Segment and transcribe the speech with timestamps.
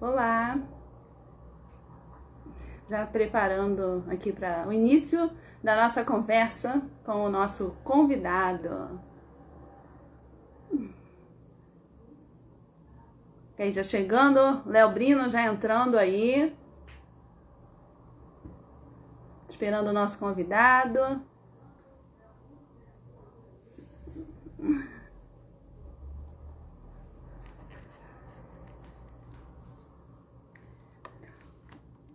[0.00, 0.56] Olá!
[2.86, 5.28] Já preparando aqui para o início
[5.60, 9.00] da nossa conversa com o nosso convidado.
[13.58, 16.56] E aí, já chegando, Léo Brino já entrando aí.
[19.48, 21.20] Esperando o nosso convidado.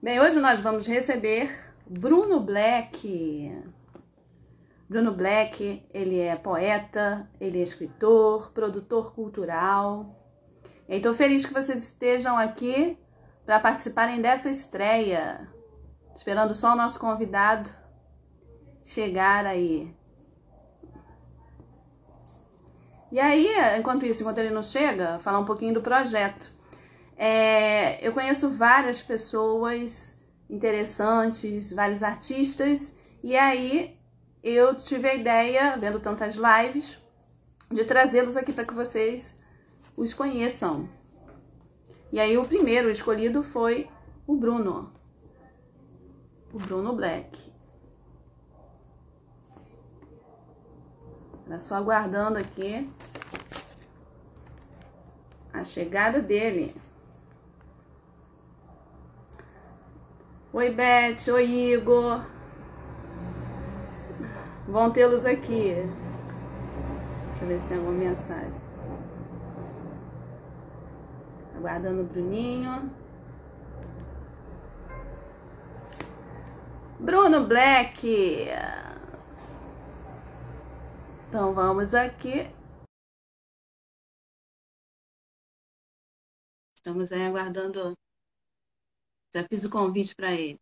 [0.03, 1.49] Bem, hoje nós vamos receber
[1.87, 3.57] Bruno Black.
[4.89, 10.13] Bruno Black, ele é poeta, ele é escritor, produtor cultural.
[10.89, 12.97] Estou feliz que vocês estejam aqui
[13.45, 15.49] para participarem dessa estreia.
[16.13, 17.69] Esperando só o nosso convidado
[18.83, 19.95] chegar aí.
[23.09, 23.47] E aí,
[23.79, 26.52] enquanto isso, enquanto ele não chega, falar um pouquinho do projeto.
[27.15, 33.97] É, eu conheço várias pessoas interessantes, vários artistas, e aí
[34.43, 36.97] eu tive a ideia, vendo tantas lives,
[37.71, 39.41] de trazê-los aqui para que vocês
[39.95, 40.89] os conheçam.
[42.11, 43.89] E aí o primeiro escolhido foi
[44.27, 44.93] o Bruno.
[46.53, 47.51] O Bruno Black.
[51.47, 52.89] Era só aguardando aqui
[55.51, 56.75] a chegada dele.
[60.55, 61.31] Oi, Beth.
[61.33, 62.23] Oi, Igor.
[64.67, 65.73] Vão tê-los aqui.
[67.29, 68.53] Deixa eu ver se tem alguma mensagem.
[71.55, 72.91] Aguardando o Bruninho.
[76.99, 78.47] Bruno Black.
[81.29, 82.47] Então vamos aqui.
[86.75, 87.97] Estamos aí aguardando
[89.33, 90.59] já fiz o convite para ele.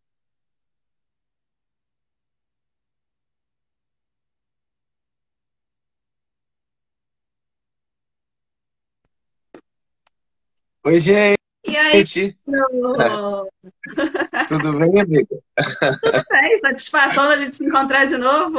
[10.84, 11.38] Oi, gente!
[11.64, 12.02] E aí?
[14.48, 15.38] Tudo bem, amiga?
[16.02, 18.58] Tudo bem, satisfação da gente se encontrar de novo.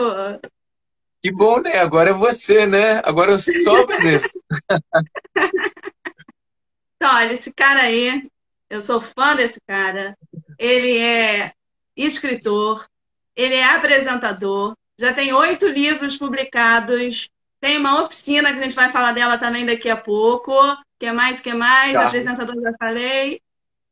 [1.22, 1.80] Que bom, né?
[1.80, 3.02] Agora é você, né?
[3.04, 4.40] Agora eu só obedeço.
[6.96, 8.24] Então, olha, esse cara aí
[8.74, 10.18] eu sou fã desse cara.
[10.58, 11.54] Ele é
[11.96, 12.86] escritor,
[13.36, 17.30] ele é apresentador, já tem oito livros publicados.
[17.62, 20.52] Tem uma oficina que a gente vai falar dela também daqui a pouco.
[21.00, 21.94] Que mais, que mais?
[21.94, 22.08] Tá.
[22.08, 23.40] Apresentador já falei.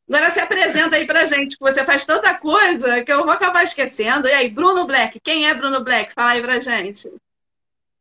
[0.10, 3.64] Agora se apresenta aí pra gente, que você faz tanta coisa que eu vou acabar
[3.64, 4.28] esquecendo.
[4.28, 6.12] E aí, Bruno Black, quem é Bruno Black?
[6.14, 7.08] Fala aí pra gente.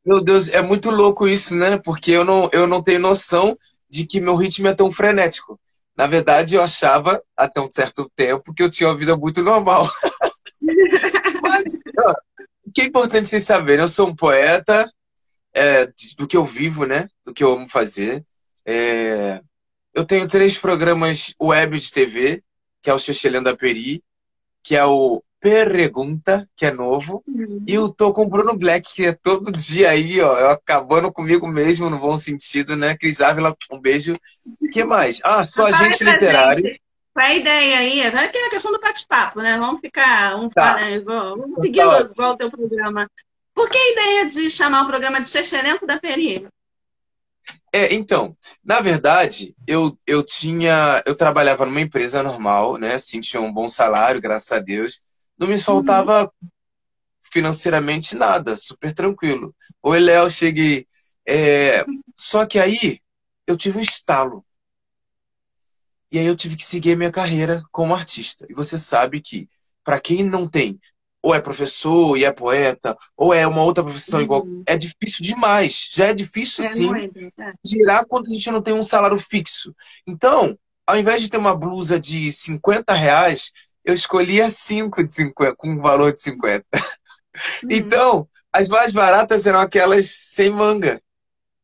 [0.04, 1.78] Meu Deus, é muito louco isso, né?
[1.84, 3.56] Porque eu não, eu não tenho noção
[3.88, 5.60] de que meu ritmo é tão frenético.
[5.96, 9.88] Na verdade, eu achava, até um certo tempo, que eu tinha uma vida muito normal.
[11.42, 12.14] Mas ó,
[12.66, 14.90] o que é importante vocês saberem, eu sou um poeta
[15.52, 15.86] é,
[16.16, 17.08] do que eu vivo, né?
[17.24, 18.24] Do que eu amo fazer.
[18.64, 19.40] É,
[19.92, 22.42] eu tenho três programas web de TV,
[22.82, 24.02] que é o Xexelendo da Peri,
[24.62, 27.64] que é o Pergunta, que é novo, uhum.
[27.66, 31.48] e eu tô com o Bruno Black, que é todo dia aí, ó, acabando comigo
[31.48, 32.94] mesmo, no bom sentido, né?
[32.94, 34.14] Cris Ávila, um beijo.
[34.60, 35.18] O que mais?
[35.24, 36.62] Ah, sou agente literário.
[36.62, 36.82] Gente.
[37.14, 38.00] Qual é a ideia aí?
[38.00, 39.58] É aquela questão do bate-papo, né?
[39.58, 40.76] Vamos ficar um tá.
[40.76, 43.10] né, igual, vamos seguir tá igual o teu programa.
[43.54, 46.46] Por que a ideia de chamar o programa de Xexerento da Peri?
[47.72, 51.02] É, então, na verdade, eu, eu tinha.
[51.06, 52.94] Eu trabalhava numa empresa normal, né?
[52.94, 55.00] Assim, tinha um bom salário, graças a Deus.
[55.40, 56.48] Não me faltava uhum.
[57.22, 59.54] financeiramente nada, super tranquilo.
[59.82, 60.86] Oi, Léo, cheguei.
[61.26, 61.82] É...
[62.14, 63.00] Só que aí
[63.46, 64.44] eu tive um estalo.
[66.12, 68.46] E aí eu tive que seguir a minha carreira como artista.
[68.50, 69.48] E você sabe que,
[69.82, 70.78] para quem não tem,
[71.22, 74.24] ou é professor e é poeta, ou é uma outra profissão uhum.
[74.24, 75.88] igual, é difícil demais.
[75.90, 77.52] Já é difícil, é sim, é.
[77.64, 79.74] girar quando a gente não tem um salário fixo.
[80.06, 83.52] Então, ao invés de ter uma blusa de 50 reais,
[83.84, 86.64] eu escolhia cinco de 50, com um valor de 50.
[86.74, 87.68] Uhum.
[87.70, 91.00] Então, as mais baratas eram aquelas sem manga.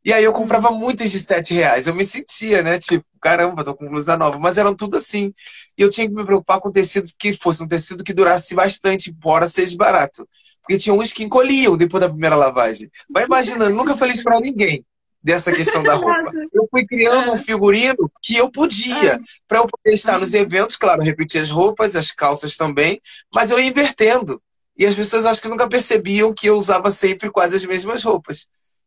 [0.05, 0.79] E aí eu comprava uhum.
[0.79, 1.87] muitas de 7 reais.
[1.87, 2.79] Eu me sentia, né?
[2.79, 4.39] Tipo, caramba, tô com blusa nova.
[4.39, 5.35] Mas eram tudo assim.
[5.77, 9.11] E eu tinha que me preocupar com tecidos que fosse um tecido que durasse bastante,
[9.11, 10.27] embora seja barato.
[10.63, 12.89] Porque tinha uns que encolhiam depois da primeira lavagem.
[13.11, 14.85] Vai imaginando, nunca falei isso pra ninguém
[15.27, 16.33] dessa questão da roupa.
[16.55, 19.19] Eu fui criando um figurino que eu podia, é.
[19.49, 23.03] para eu poder estar nos eventos, claro, repetir as roupas, as calças também,
[23.35, 24.41] mas eu ia invertendo.
[24.79, 28.47] E as pessoas acho que nunca percebiam que eu usava sempre quase as mesmas roupas.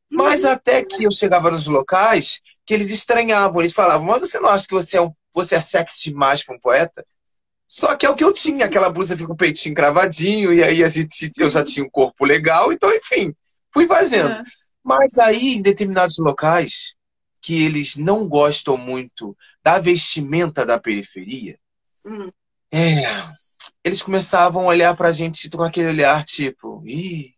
[0.10, 4.48] Mas até que eu chegava nos locais, que eles estranhavam, eles falavam, mas você não
[4.48, 7.06] acha que você é um você é sexy demais para um poeta.
[7.68, 10.64] Só que é o que eu tinha, aquela blusa fica com o peitinho cravadinho, e
[10.64, 13.34] aí a gente, eu já tinha um corpo legal, então, enfim,
[13.72, 14.30] fui fazendo.
[14.30, 14.44] É.
[14.90, 16.96] Mas aí, em determinados locais,
[17.40, 21.60] que eles não gostam muito da vestimenta da periferia,
[22.04, 22.32] hum.
[22.72, 23.04] é,
[23.84, 27.32] eles começavam a olhar pra gente com aquele olhar tipo, ih,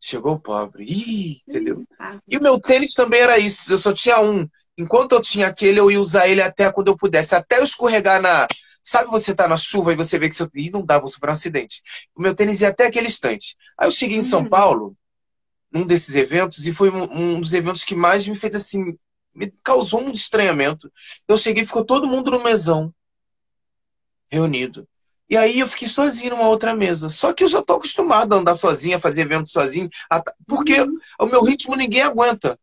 [0.00, 1.82] chegou o pobre, ih, entendeu?
[2.28, 4.48] E o meu tênis também era isso, eu só tinha um.
[4.78, 8.22] Enquanto eu tinha aquele, eu ia usar ele até quando eu pudesse, até eu escorregar
[8.22, 8.46] na.
[8.80, 10.48] Sabe, você tá na chuva e você vê que seu.
[10.54, 11.82] Ih, não dá, vou sofrer um acidente.
[12.14, 13.56] O meu tênis ia até aquele instante.
[13.76, 14.48] Aí eu cheguei em São uhum.
[14.48, 14.96] Paulo,
[15.72, 18.98] num desses eventos, e foi um, um dos eventos que mais me fez assim.
[19.34, 20.92] Me causou um estranhamento.
[21.28, 22.92] Eu cheguei, ficou todo mundo no mesão,
[24.28, 24.88] reunido.
[25.28, 27.08] E aí eu fiquei sozinho numa outra mesa.
[27.08, 29.88] Só que eu já tô acostumado a andar sozinho, a fazer evento sozinho,
[30.46, 30.98] porque uhum.
[31.20, 32.58] o meu ritmo ninguém aguenta.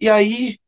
[0.00, 0.58] E aí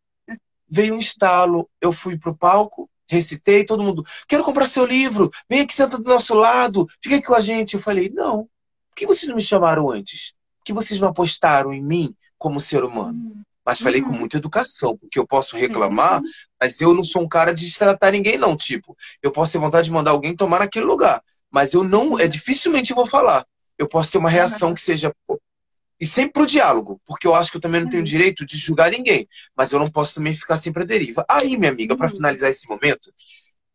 [0.69, 5.61] veio um estalo, eu fui pro palco, recitei, todo mundo, quero comprar seu livro, vem
[5.61, 7.75] aqui, senta do nosso lado, fica aqui com a gente.
[7.75, 8.49] Eu falei, não,
[8.91, 10.35] por que vocês não me chamaram antes?
[10.65, 13.19] Por que vocês não apostaram em mim como ser humano?
[13.19, 13.43] Uhum.
[13.67, 14.09] Mas falei uhum.
[14.09, 16.29] com muita educação, porque eu posso reclamar, uhum.
[16.59, 18.57] mas eu não sou um cara de destratar ninguém, não.
[18.57, 22.27] Tipo, eu posso ter vontade de mandar alguém tomar naquele lugar, mas eu não, é
[22.27, 23.47] dificilmente eu vou falar.
[23.77, 25.15] Eu posso ter uma reação que seja.
[26.01, 28.09] E sempre pro diálogo, porque eu acho que eu também não tenho uhum.
[28.09, 31.27] direito de julgar ninguém, mas eu não posso também ficar sempre à deriva.
[31.29, 32.17] Aí, minha amiga, para uhum.
[32.17, 33.13] finalizar esse momento,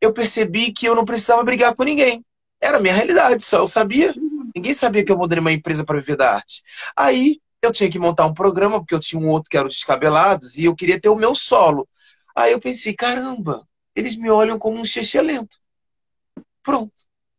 [0.02, 2.26] eu percebi que eu não precisava brigar com ninguém.
[2.62, 4.14] Era a minha realidade, só eu sabia.
[4.56, 6.62] Ninguém sabia que eu montei uma empresa para viver da arte.
[6.96, 9.70] Aí eu tinha que montar um programa, porque eu tinha um outro que era o
[9.70, 11.88] Descabelados, e eu queria ter o meu solo.
[12.36, 15.58] Aí eu pensei, caramba, eles me olham como um xixi lento.
[16.64, 16.94] Pronto.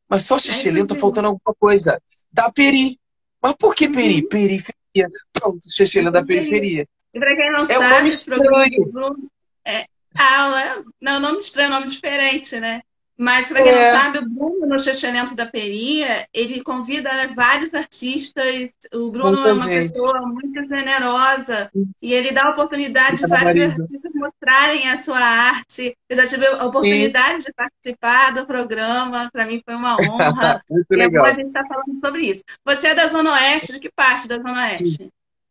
[0.08, 2.00] Mas só xixi lento, tá faltando alguma coisa.
[2.32, 2.98] Da peri.
[3.42, 4.22] Mas por que peri?
[4.22, 4.28] Uhum.
[4.28, 5.10] Periferia.
[5.32, 6.86] Pronto, xixi lento da periferia.
[7.12, 9.30] E pra quem não é sabe, um nome estranho.
[9.64, 12.82] É, ah, é, não, nome estranho, nome diferente, né?
[13.20, 13.92] Mas, para quem é.
[13.92, 18.72] não sabe, o Bruno, no Chechelento da Peria, ele convida vários artistas.
[18.94, 19.88] O Bruno Muita é uma gente.
[19.90, 21.92] pessoa muito generosa Isso.
[22.02, 25.94] e ele dá a oportunidade de vários artistas mostrarem a sua arte.
[26.08, 27.48] Eu já tive a oportunidade Sim.
[27.48, 30.64] de participar do programa, para mim foi uma honra.
[30.70, 31.26] muito e legal.
[31.26, 32.42] a gente está falando sobre isso.
[32.64, 34.96] Você é da Zona Oeste, de que parte da Zona Oeste?
[34.96, 35.10] Sim.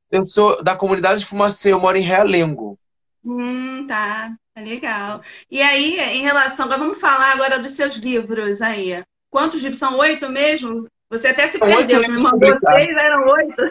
[0.10, 2.80] Eu sou da comunidade de Fumacê, eu moro em Realengo.
[3.24, 4.34] Hum, tá.
[4.56, 5.22] É legal.
[5.50, 6.66] E aí, em relação.
[6.66, 9.02] Agora vamos falar agora dos seus livros aí.
[9.30, 9.80] Quantos livros?
[9.80, 10.88] São oito mesmo?
[11.10, 13.62] Você até se perdeu, me mandou seis, eram oito.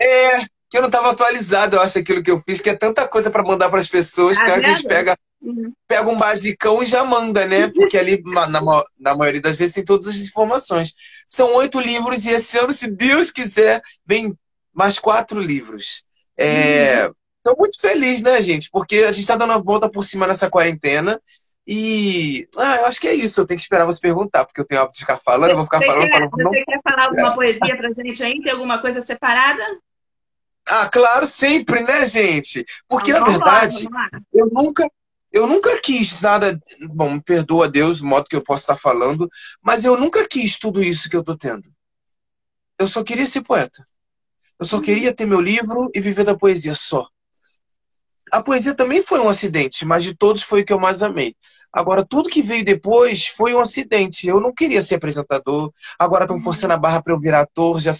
[0.00, 0.40] É,
[0.70, 3.30] que eu não estava atualizado, eu acho, aquilo que eu fiz, que é tanta coisa
[3.30, 5.72] para mandar para as pessoas, tá que a gente pega, uhum.
[5.88, 7.68] pega um basicão e já manda, né?
[7.68, 8.46] Porque ali, na,
[9.00, 10.94] na maioria das vezes, tem todas as informações.
[11.26, 14.36] São oito livros, e esse ano, se Deus quiser, vem
[14.72, 16.04] mais quatro livros.
[16.36, 17.14] É, uhum.
[17.44, 18.70] Tô muito feliz, né, gente?
[18.70, 21.20] Porque a gente tá dando a volta por cima nessa quarentena.
[21.66, 23.38] E ah, eu acho que é isso.
[23.38, 25.66] Eu tenho que esperar você perguntar, porque eu tenho hábito de ficar falando, eu vou
[25.66, 26.30] ficar você falando, quer, falando.
[26.30, 26.50] Você não...
[26.52, 28.42] quer falar alguma poesia pra gente aí?
[28.42, 29.62] Tem alguma coisa separada?
[30.66, 32.64] Ah, claro, sempre, né, gente?
[32.88, 34.88] Porque, então, na verdade, lá, eu nunca.
[35.30, 36.58] Eu nunca quis nada.
[36.90, 39.28] Bom, me perdoa Deus, o modo que eu posso estar falando,
[39.60, 41.64] mas eu nunca quis tudo isso que eu tô tendo.
[42.78, 43.86] Eu só queria ser poeta.
[44.58, 44.82] Eu só uhum.
[44.82, 47.08] queria ter meu livro e viver da poesia só.
[48.32, 51.34] A poesia também foi um acidente, mas de todos foi o que eu mais amei.
[51.72, 54.28] Agora, tudo que veio depois foi um acidente.
[54.28, 55.72] Eu não queria ser apresentador.
[55.98, 57.80] Agora estão forçando a barra para eu virar ator.
[57.80, 57.92] Já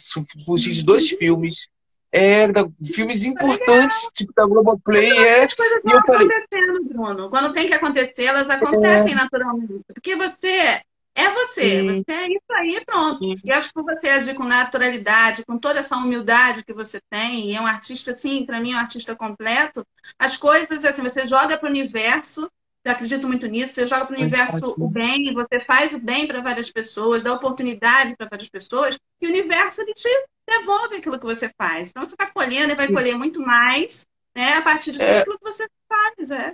[0.47, 1.69] fugi de dois filmes.
[2.13, 5.11] É, da, filmes importantes, tipo da Globoplay.
[5.11, 7.29] É, as coisas vão acontecendo, Bruno.
[7.29, 9.17] Quando tem que acontecer, elas acontecem é.
[9.17, 9.85] naturalmente.
[9.93, 10.81] Porque você
[11.15, 12.03] é você, Sim.
[12.03, 13.25] você é isso aí, pronto.
[13.25, 13.37] Sim.
[13.45, 17.55] E acho que você agir com naturalidade, com toda essa humildade que você tem, e
[17.55, 19.87] é um artista, assim, para mim, é um artista completo,
[20.19, 22.51] as coisas, assim, você joga para o universo,
[22.85, 26.27] eu acredito muito nisso, você joga para o universo o bem, você faz o bem
[26.27, 30.09] para várias pessoas, dá oportunidade para várias pessoas, e o universo ele te
[30.47, 31.91] devolve aquilo que você faz.
[31.91, 34.07] Então você está colhendo e vai colher muito mais,
[34.37, 35.25] né, a partir de é...
[35.25, 36.53] tudo que você faz, é.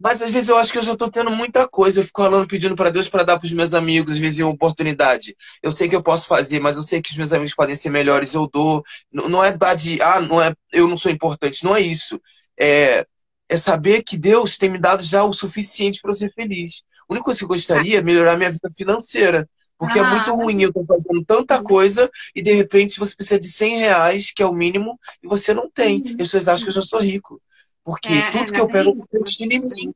[0.00, 2.00] Mas às vezes eu acho que eu já estou tendo muita coisa.
[2.00, 4.50] Eu fico falando, pedindo para Deus para dar para os meus amigos, às vezes, uma
[4.50, 5.36] oportunidade.
[5.62, 7.90] Eu sei que eu posso fazer, mas eu sei que os meus amigos podem ser
[7.90, 8.82] melhores, eu dou.
[9.12, 11.64] Não é dar de, ah, não é, eu não sou importante.
[11.64, 12.18] Não é isso.
[12.58, 13.06] É,
[13.46, 16.82] é saber que Deus tem me dado já o suficiente para eu ser feliz.
[17.06, 19.46] A única coisa que eu gostaria é melhorar minha vida financeira.
[19.76, 23.16] Porque é ah, é muito ruim eu estar fazendo tanta coisa e de repente você
[23.16, 25.96] precisa de 100 reais, que é o mínimo, e você não tem.
[25.96, 26.16] Uhum.
[26.18, 27.40] E as pessoas acham que eu já sou rico.
[27.84, 29.94] Porque é, tudo é que eu pego eu destino em mim.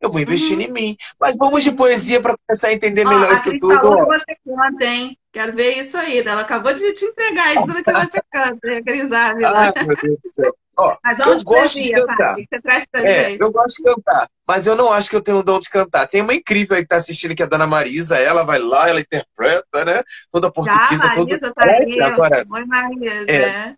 [0.00, 0.64] eu vou investir uhum.
[0.64, 0.96] em mim.
[1.20, 3.74] Mas vamos de poesia para começar a entender Ó, melhor isso tudo.
[3.74, 5.18] Falou você canta, hein?
[5.32, 6.18] Quero ver isso aí.
[6.18, 9.52] Ela acabou de te entregar aí dizendo que você canta, Cris Ávila.
[9.54, 10.54] Ai, meu Deus do céu.
[10.80, 12.34] Ó, eu gosto poesia, de cantar.
[12.36, 13.40] Você traz pra é, gente.
[13.40, 16.06] eu gosto de cantar, mas eu não acho que eu tenho o dom de cantar.
[16.06, 18.16] Tem uma incrível aí que tá assistindo, que é a Dona Marisa.
[18.16, 20.02] Ela vai lá, ela interpreta, né?
[20.30, 21.52] Toda portuguesa, Já, Marisa, toda...
[21.52, 22.46] Tá é, agora...
[22.48, 23.30] Oi, Marisa.
[23.30, 23.74] É.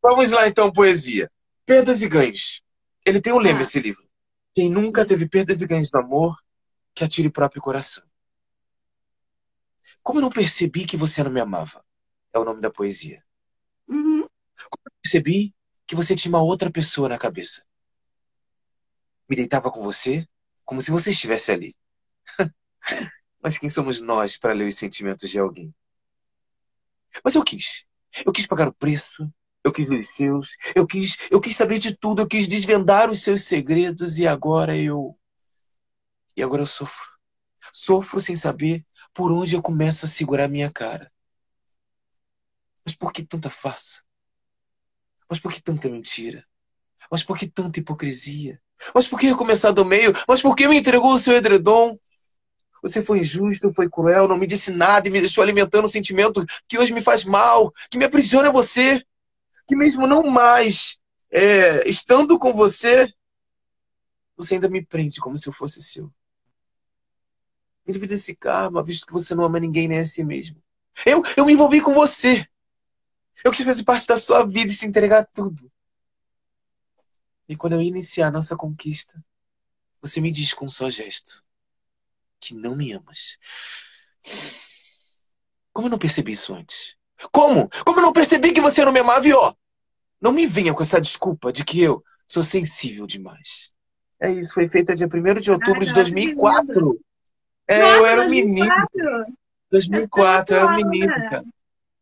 [0.00, 1.28] Vamos lá, então, poesia.
[1.66, 2.62] Perdas e ganhos.
[3.08, 3.62] Ele tem um lema, ah.
[3.62, 4.06] esse livro.
[4.54, 6.36] Quem nunca teve perdas e ganhos no amor,
[6.94, 8.04] que atire o próprio coração.
[10.02, 11.82] Como eu não percebi que você não me amava?
[12.34, 13.24] É o nome da poesia.
[13.88, 14.20] Uhum.
[14.20, 15.54] Como eu percebi
[15.86, 17.64] que você tinha uma outra pessoa na cabeça?
[19.26, 20.28] Me deitava com você
[20.66, 21.74] como se você estivesse ali.
[23.42, 25.74] Mas quem somos nós para ler os sentimentos de alguém?
[27.24, 27.86] Mas eu quis.
[28.26, 29.32] Eu quis pagar o preço
[29.68, 33.22] eu quis os seus, eu quis, eu quis saber de tudo, eu quis desvendar os
[33.22, 35.18] seus segredos e agora eu.
[36.36, 37.08] E agora eu sofro.
[37.72, 41.10] Sofro sem saber por onde eu começo a segurar minha cara.
[42.84, 44.02] Mas por que tanta farsa?
[45.28, 46.44] Mas por que tanta mentira?
[47.10, 48.60] Mas por que tanta hipocrisia?
[48.94, 50.12] Mas por que recomeçar do meio?
[50.26, 51.98] Mas por que me entregou o seu edredom?
[52.82, 56.44] Você foi injusto, foi cruel, não me disse nada e me deixou alimentando um sentimento
[56.68, 59.04] que hoje me faz mal, que me aprisiona você
[59.68, 60.98] que mesmo não mais
[61.30, 63.12] é, estando com você,
[64.34, 66.10] você ainda me prende como se eu fosse seu.
[67.86, 70.60] Me livre desse karma, visto que você não ama ninguém nem a si mesmo.
[71.04, 72.48] Eu, eu me envolvi com você.
[73.44, 75.70] Eu quis fazer parte da sua vida e se entregar tudo.
[77.46, 79.22] E quando eu iniciar a nossa conquista,
[80.00, 81.44] você me diz com um só gesto
[82.40, 83.38] que não me amas.
[85.72, 86.97] Como eu não percebi isso antes?
[87.32, 87.68] Como?
[87.84, 89.52] Como eu não percebi que você não me amava e ó,
[90.20, 93.72] não me venha com essa desculpa de que eu sou sensível demais.
[94.20, 97.00] É isso, foi feita dia 1 de outubro de 2004.
[97.68, 98.68] É, Nossa, eu era um menino.
[99.70, 101.42] 2004, eu era um menino, cara.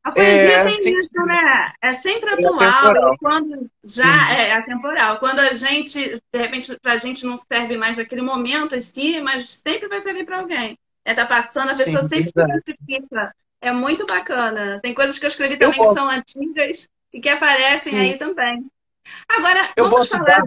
[0.06, 1.73] A poesia é, tem sim, isso, né?
[1.82, 3.12] É sempre é atual.
[3.12, 4.35] É quando já sim.
[4.37, 5.18] é atemporal.
[5.18, 5.99] Quando a gente,
[6.32, 10.25] de repente, pra gente não serve mais naquele momento em si, mas sempre vai servir
[10.25, 10.78] para alguém.
[11.04, 13.35] É, tá passando, a pessoa sim, sempre se identifica.
[13.60, 14.80] É muito bacana.
[14.82, 18.00] Tem coisas que eu escrevi também eu que são antigas e que aparecem Sim.
[18.00, 18.66] aí também.
[19.28, 20.42] Agora, eu vamos falar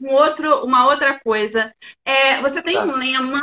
[0.00, 1.74] um outro, uma outra coisa.
[2.04, 2.84] É, você tem tá.
[2.84, 3.40] um lema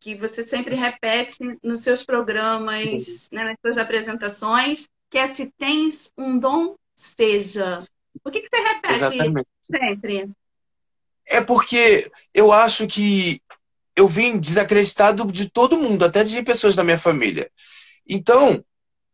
[0.00, 6.10] que você sempre repete nos seus programas, né, nas suas apresentações, que é se tens
[6.18, 7.76] um dom, seja.
[8.22, 9.46] Por que, que você repete Exatamente.
[9.62, 10.30] sempre?
[11.24, 13.40] É porque eu acho que
[13.94, 17.50] eu vim desacreditado de todo mundo, até de pessoas da minha família.
[18.08, 18.64] Então,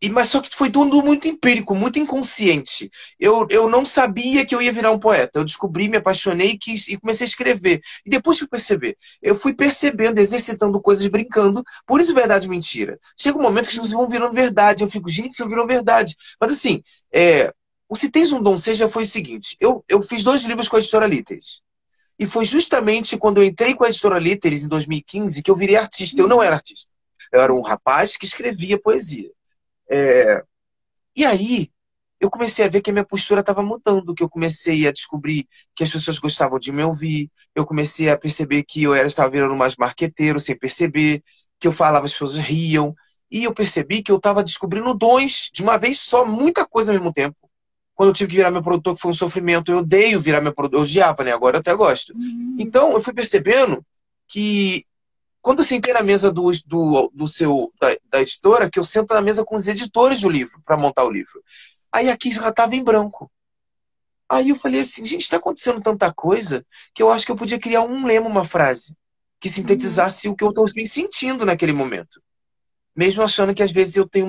[0.00, 2.88] e, mas só que foi tudo muito empírico, muito inconsciente.
[3.18, 5.40] Eu, eu não sabia que eu ia virar um poeta.
[5.40, 7.80] Eu descobri, me apaixonei quis, e comecei a escrever.
[8.06, 8.96] E depois fui perceber.
[9.20, 11.64] Eu fui percebendo, exercitando coisas, brincando.
[11.84, 12.98] Por isso, verdade e mentira.
[13.18, 14.84] Chega um momento que coisas vão virando verdade.
[14.84, 16.14] Eu fico, gente, isso virou verdade.
[16.40, 16.80] Mas assim,
[17.12, 17.52] é,
[17.88, 19.56] o Se Tens um Dom Seja foi o seguinte.
[19.58, 21.60] Eu, eu fiz dois livros com a editora Líteres.
[22.16, 25.76] E foi justamente quando eu entrei com a editora Líteres, em 2015, que eu virei
[25.76, 26.20] artista.
[26.20, 26.90] Eu não era artista.
[27.32, 29.30] Eu era um rapaz que escrevia poesia.
[29.90, 30.42] É...
[31.16, 31.70] E aí,
[32.20, 35.46] eu comecei a ver que a minha postura estava mudando, que eu comecei a descobrir
[35.74, 39.30] que as pessoas gostavam de me ouvir, eu comecei a perceber que eu era, estava
[39.30, 41.22] virando mais marqueteiro sem perceber,
[41.60, 42.94] que eu falava, as pessoas riam,
[43.30, 46.98] e eu percebi que eu estava descobrindo dons de uma vez só, muita coisa ao
[46.98, 47.36] mesmo tempo.
[47.94, 50.54] Quando eu tive que virar meu produtor, que foi um sofrimento, eu odeio virar meu
[50.54, 51.32] produtor, eu odiava, né?
[51.32, 52.14] Agora eu até gosto.
[52.14, 52.56] Uhum.
[52.58, 53.84] Então, eu fui percebendo
[54.28, 54.84] que
[55.40, 59.14] quando eu sentei na mesa do, do, do seu, da, da, editora, que eu sento
[59.14, 61.42] na mesa com os editores do livro, para montar o livro.
[61.92, 63.30] Aí aqui já estava em branco.
[64.28, 67.58] Aí eu falei assim, gente, está acontecendo tanta coisa que eu acho que eu podia
[67.58, 68.94] criar um lema, uma frase,
[69.40, 70.34] que sintetizasse uhum.
[70.34, 72.20] o que eu estou sentindo naquele momento.
[72.94, 74.26] Mesmo achando que às vezes eu tenho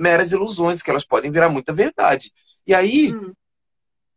[0.00, 2.32] meras ilusões, que elas podem virar muita verdade.
[2.66, 3.34] E aí, uhum.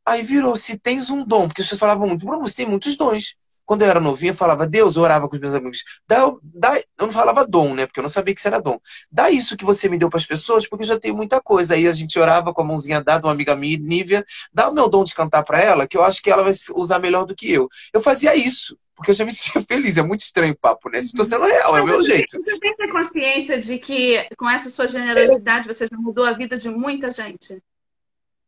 [0.06, 3.36] aí virou, se tens um dom, porque vocês falavam muito, Bruno, você tem muitos dons.
[3.68, 5.84] Quando eu era novinho, eu falava, Deus, eu orava com os meus amigos.
[6.08, 7.86] Dá, dá, eu não falava dom, né?
[7.86, 8.80] Porque eu não sabia que isso era dom.
[9.12, 11.74] Dá isso que você me deu para as pessoas, porque eu já tenho muita coisa.
[11.74, 14.88] Aí a gente orava com a mãozinha dada, uma amiga minha, Nívia, dá o meu
[14.88, 17.52] dom de cantar para ela, que eu acho que ela vai usar melhor do que
[17.52, 17.68] eu.
[17.94, 19.98] Eu fazia isso, porque eu já me sentia feliz.
[19.98, 21.00] É muito estranho o papo, né?
[21.00, 22.42] Estou sendo real, é o meu jeito.
[22.42, 26.32] Você tem que ter consciência de que com essa sua generosidade você já mudou a
[26.32, 27.62] vida de muita gente?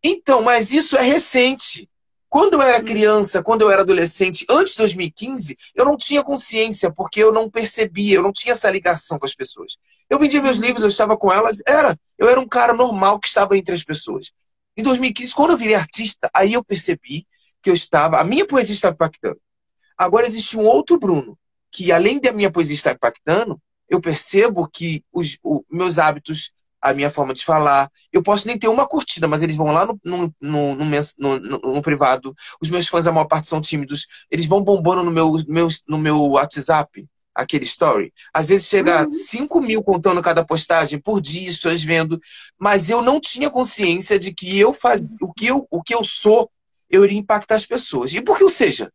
[0.01, 1.89] Então, mas isso é recente.
[2.29, 2.85] Quando eu era hum.
[2.85, 7.49] criança, quando eu era adolescente, antes de 2015, eu não tinha consciência, porque eu não
[7.49, 9.77] percebia, eu não tinha essa ligação com as pessoas.
[10.07, 11.97] Eu vendia meus livros, eu estava com elas, era.
[12.17, 14.31] Eu era um cara normal que estava entre as pessoas.
[14.77, 17.27] Em 2015, quando eu virei artista, aí eu percebi
[17.61, 19.41] que eu estava, a minha poesia estava impactando.
[19.97, 21.37] Agora existe um outro Bruno,
[21.71, 23.59] que além da minha poesia estar impactando,
[23.89, 28.57] eu percebo que os, os meus hábitos, a minha forma de falar, eu posso nem
[28.57, 32.35] ter uma curtida, mas eles vão lá no, no, no, no, no, privado.
[32.61, 35.97] Os meus fãs, a maior parte são tímidos, eles vão bombando no meu, meu, no
[35.97, 38.13] meu WhatsApp aquele story.
[38.33, 39.11] Às vezes chega uhum.
[39.11, 42.19] 5 mil contando cada postagem por dia, as pessoas vendo.
[42.57, 46.03] Mas eu não tinha consciência de que eu faz, o, que eu, o que eu
[46.03, 46.49] sou,
[46.89, 48.13] eu iria impactar as pessoas.
[48.13, 48.91] E por que eu seja?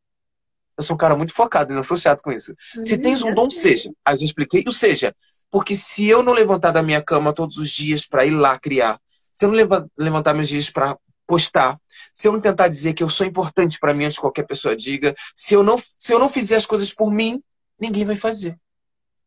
[0.77, 2.55] Eu sou um cara muito focado e não sou chato com isso.
[2.83, 3.91] Se tens um dom, seja.
[4.05, 5.15] Aí eu expliquei o seja.
[5.51, 9.01] Porque se eu não levantar da minha cama todos os dias para ir lá criar,
[9.33, 11.79] se eu não levantar meus dias para postar,
[12.13, 14.77] se eu não tentar dizer que eu sou importante para mim antes que qualquer pessoa
[14.77, 17.43] diga, se eu não se eu não fizer as coisas por mim,
[17.79, 18.57] ninguém vai fazer.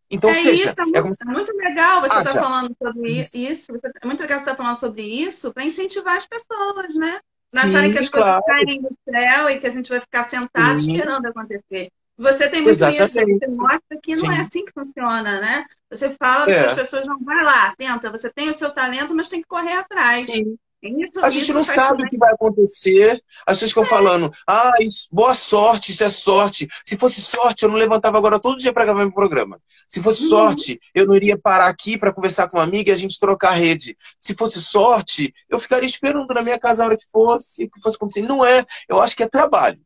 [0.09, 3.19] Então, é seja, isso, é, é, muito, é muito legal você estar tá falando sobre
[3.19, 3.37] isso.
[3.37, 3.73] isso.
[4.01, 7.19] É muito legal você estar tá falando sobre isso para incentivar as pessoas, né?
[7.53, 8.43] Não acharem que as claro.
[8.43, 10.91] coisas caem do céu e que a gente vai ficar sentado Sim.
[10.91, 11.89] esperando acontecer.
[12.17, 13.45] Você tem muito Exatamente.
[13.45, 14.25] isso, você mostra que Sim.
[14.27, 15.65] não é assim que funciona, né?
[15.89, 16.57] Você fala é.
[16.57, 19.47] para as pessoas, não, vai lá, tenta, você tem o seu talento, mas tem que
[19.47, 20.25] correr atrás.
[20.25, 20.57] Sim.
[20.81, 23.22] Isso, a gente não sabe o que vai acontecer.
[23.48, 23.88] As pessoas ficam é.
[23.88, 26.67] falando, ah, isso, boa sorte, isso é sorte.
[26.86, 29.60] Se fosse sorte, eu não levantava agora todo dia para gravar meu programa.
[29.89, 30.29] Se fosse uhum.
[30.29, 33.50] sorte, eu não iria parar aqui para conversar com uma amiga e a gente trocar
[33.50, 33.98] a rede.
[34.19, 37.81] Se fosse sorte, eu ficaria esperando na minha casa a hora que fosse, o que
[37.81, 38.22] fosse acontecer.
[38.22, 38.63] Não é.
[38.88, 39.79] Eu acho que é trabalho.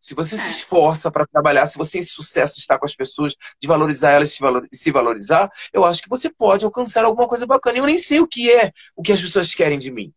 [0.00, 0.38] Se você é.
[0.38, 4.12] se esforça para trabalhar, se você tem sucesso de estar com as pessoas, de valorizar
[4.12, 4.38] elas
[4.70, 7.78] e se valorizar, eu acho que você pode alcançar alguma coisa bacana.
[7.78, 10.12] Eu nem sei o que é o que as pessoas querem de mim.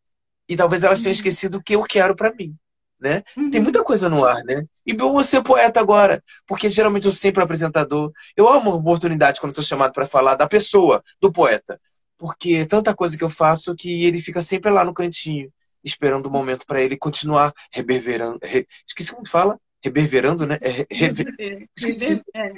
[0.50, 1.14] E talvez elas tenham uhum.
[1.14, 2.56] esquecido o que eu quero para mim.
[3.00, 3.24] Né?
[3.38, 3.50] Uhum.
[3.50, 4.66] Tem muita coisa no ar, né?
[4.86, 8.12] E eu vou ser poeta agora, porque geralmente eu sempre apresentador.
[8.36, 11.80] Eu amo a oportunidade quando sou chamado para falar da pessoa, do poeta,
[12.18, 15.50] porque é tanta coisa que eu faço que ele fica sempre lá no cantinho,
[15.82, 18.38] esperando o momento para ele continuar reverberando.
[18.44, 18.68] Re...
[18.86, 19.58] Esqueci como fala?
[19.82, 20.58] Reverberando, né?
[20.60, 21.70] É, rever...
[21.78, 22.22] Esqueci.
[22.36, 22.52] É,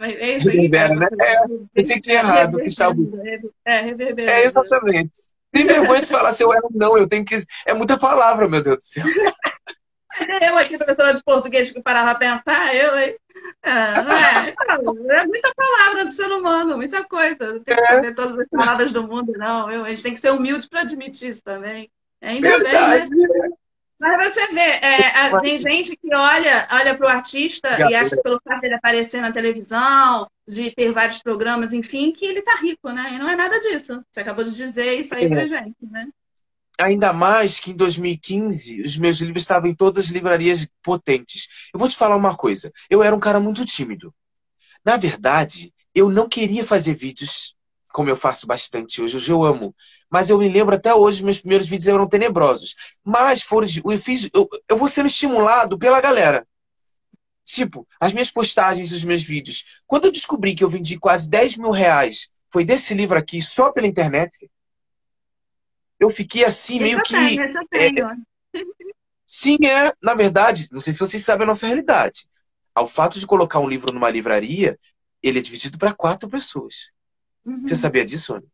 [0.00, 1.06] é, é, Reverbera, né?
[1.20, 1.34] É,
[1.74, 2.58] pensei que tinha errado.
[3.66, 4.30] É, reverberando.
[4.30, 5.32] É, exatamente.
[5.52, 6.96] Tem vergonha de falar se eu erro, não.
[6.96, 7.42] Eu tenho que.
[7.66, 9.04] É muita palavra, meu Deus do céu.
[10.42, 13.16] Eu aqui, professora de português, que parava a pensar, eu, hein?
[13.62, 14.12] É, não
[15.10, 15.22] é?
[15.22, 17.54] é muita palavra do ser humano, muita coisa.
[17.54, 17.86] Não tem que é.
[17.86, 19.70] saber todas as palavras do mundo, não.
[19.70, 21.90] Eu, a gente tem que ser humilde para admitir isso também.
[22.20, 23.10] Ainda Verdade.
[23.10, 23.56] bem, né?
[24.02, 28.22] Mas você vê, é, tem gente que olha, olha para o artista e acha que
[28.22, 32.90] pelo fato dele aparecer na televisão, de ter vários programas, enfim, que ele tá rico,
[32.90, 33.14] né?
[33.14, 34.02] E não é nada disso.
[34.10, 35.28] Você acabou de dizer isso aí é.
[35.28, 36.08] pra gente, né?
[36.80, 41.70] Ainda mais que em 2015 os meus livros estavam em todas as livrarias potentes.
[41.72, 42.72] Eu vou te falar uma coisa.
[42.90, 44.12] Eu era um cara muito tímido.
[44.84, 47.54] Na verdade, eu não queria fazer vídeos
[47.92, 49.16] como eu faço bastante hoje.
[49.16, 49.74] Hoje eu amo.
[50.10, 52.74] Mas eu me lembro até hoje, meus primeiros vídeos eram tenebrosos.
[53.04, 56.46] Mas foram, eu, fiz, eu, eu vou sendo estimulado pela galera.
[57.44, 59.82] Tipo, as minhas postagens, os meus vídeos.
[59.86, 63.72] Quando eu descobri que eu vendi quase 10 mil reais, foi desse livro aqui, só
[63.72, 64.50] pela internet,
[65.98, 67.12] eu fiquei assim, meio eu que.
[67.12, 68.08] Tenho, eu tenho.
[68.08, 68.14] É,
[69.26, 69.92] sim, é.
[70.02, 72.26] Na verdade, não sei se vocês sabem a nossa realidade.
[72.74, 74.78] Ao fato de colocar um livro numa livraria,
[75.22, 76.90] ele é dividido para quatro pessoas.
[77.44, 77.64] Uhum.
[77.64, 78.46] Você sabia disso, Ana?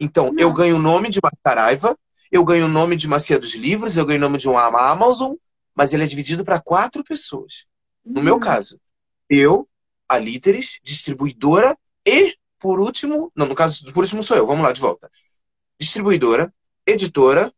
[0.00, 0.40] Então, não.
[0.40, 1.96] eu ganho o nome de uma Caraiva,
[2.30, 4.64] eu ganho o nome de uma Cia dos Livros, eu ganho o nome de uma
[4.90, 5.34] Amazon,
[5.74, 7.66] mas ele é dividido para quatro pessoas.
[8.04, 8.24] No uhum.
[8.24, 8.80] meu caso,
[9.28, 9.68] eu,
[10.08, 11.76] a Líderes, distribuidora
[12.06, 15.10] e, por último, não, no caso, por último sou eu, vamos lá de volta.
[15.78, 16.52] Distribuidora,
[16.86, 17.52] editora,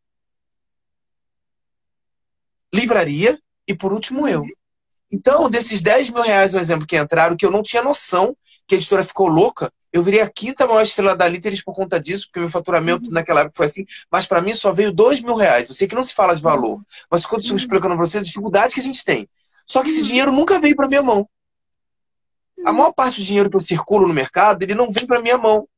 [2.73, 4.43] livraria e, por último, eu.
[4.43, 4.51] Uhum.
[5.11, 8.75] Então, desses 10 mil reais, um exemplo, que entraram, que eu não tinha noção que
[8.75, 12.27] a editora ficou louca, eu virei a quinta maior estrela da Líderes por conta disso,
[12.27, 13.15] porque meu faturamento uhum.
[13.15, 15.69] naquela época foi assim, mas para mim só veio dois mil reais.
[15.69, 17.59] Eu sei que não se fala de valor, mas quando eu estou uhum.
[17.59, 19.29] explicando para vocês a dificuldade que a gente tem.
[19.65, 20.07] Só que esse uhum.
[20.09, 21.29] dinheiro nunca veio para minha mão.
[22.67, 25.39] A maior parte do dinheiro que eu circulo no mercado, ele não vem para minha
[25.39, 25.69] mão.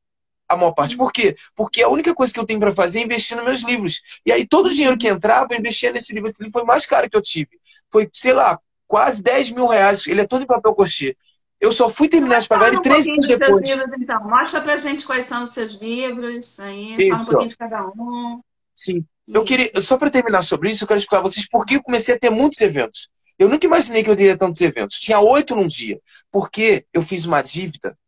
[0.49, 0.97] A maior parte.
[0.97, 1.37] Por quê?
[1.55, 4.01] Porque a única coisa que eu tenho para fazer é investir nos meus livros.
[4.25, 6.31] E aí todo o dinheiro que entrava, eu investia nesse livro.
[6.31, 7.61] Esse livro foi o mais caro que eu tive.
[7.93, 10.07] Foi, sei lá, quase 10 mil reais.
[10.07, 11.15] Ele é todo em papel cochê.
[11.61, 13.69] Eu só fui terminar de pagar ele três anos depois.
[13.69, 14.29] Livros, então.
[14.29, 16.61] Mostra pra gente quais são os seus livros.
[16.61, 17.09] Aí, Isso.
[17.09, 18.41] fala um pouquinho de cada um.
[18.75, 19.05] Sim.
[19.27, 21.83] Eu queria, só para terminar sobre isso, eu quero explicar a vocês por que eu
[21.83, 23.09] comecei a ter muitos eventos.
[23.39, 24.99] Eu nunca imaginei que eu teria tantos eventos.
[24.99, 26.01] Tinha oito num dia.
[26.31, 27.99] Porque eu fiz uma dívida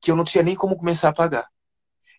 [0.00, 1.46] que eu não tinha nem como começar a pagar.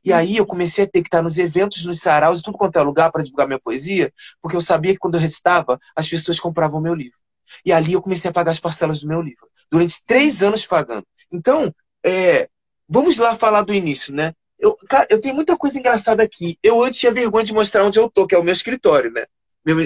[0.04, 2.78] E aí eu comecei a ter que estar nos eventos, nos saraus e tudo quanto
[2.78, 6.40] é lugar para divulgar minha poesia, porque eu sabia que quando eu recitava, as pessoas
[6.40, 7.20] compravam o meu livro.
[7.64, 9.48] E ali eu comecei a pagar as parcelas do meu livro.
[9.72, 11.06] Durante três anos pagando.
[11.32, 12.50] Então, é,
[12.88, 14.34] vamos lá falar do início, né?
[14.60, 16.58] Eu, cara, eu tenho muita coisa engraçada aqui.
[16.62, 19.26] Eu antes tinha vergonha de mostrar onde eu tô, que é o meu escritório, né?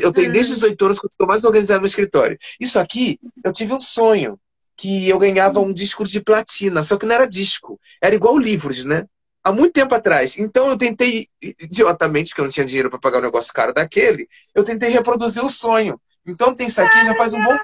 [0.02, 2.38] Eu tenho desde os oito anos que eu estou mais organizado no escritório.
[2.60, 4.39] Isso aqui, eu tive um sonho.
[4.78, 8.84] que eu ganhava um disco de platina, só que não era disco, era igual livros,
[8.86, 9.06] né?
[9.43, 10.38] Há muito tempo atrás.
[10.38, 14.28] Então eu tentei, idiotamente, porque eu não tinha dinheiro para pagar um negócio caro daquele,
[14.54, 16.00] eu tentei reproduzir o sonho.
[16.28, 17.56] Então tem isso aqui, já faz um bom.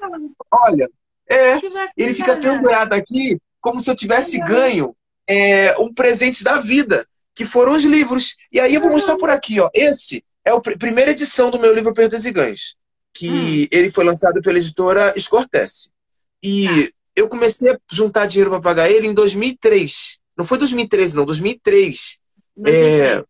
[0.51, 0.89] Olha,
[1.31, 1.61] é,
[1.95, 4.95] ele fica pendurado aqui como se eu tivesse ganho
[5.27, 8.35] é, um presente da vida, que foram os livros.
[8.51, 9.69] E aí eu vou mostrar por aqui, ó.
[9.73, 12.75] Esse é a pr primeira edição do meu livro Perdas e Ganhos,
[13.13, 13.67] que hum.
[13.71, 15.89] ele foi lançado pela editora Escortece.
[16.43, 16.89] E ah.
[17.15, 20.19] eu comecei a juntar dinheiro para pagar ele em 2003.
[20.37, 22.19] Não foi 2013, não, 2003.
[22.57, 23.19] 2003.
[23.19, 23.23] É,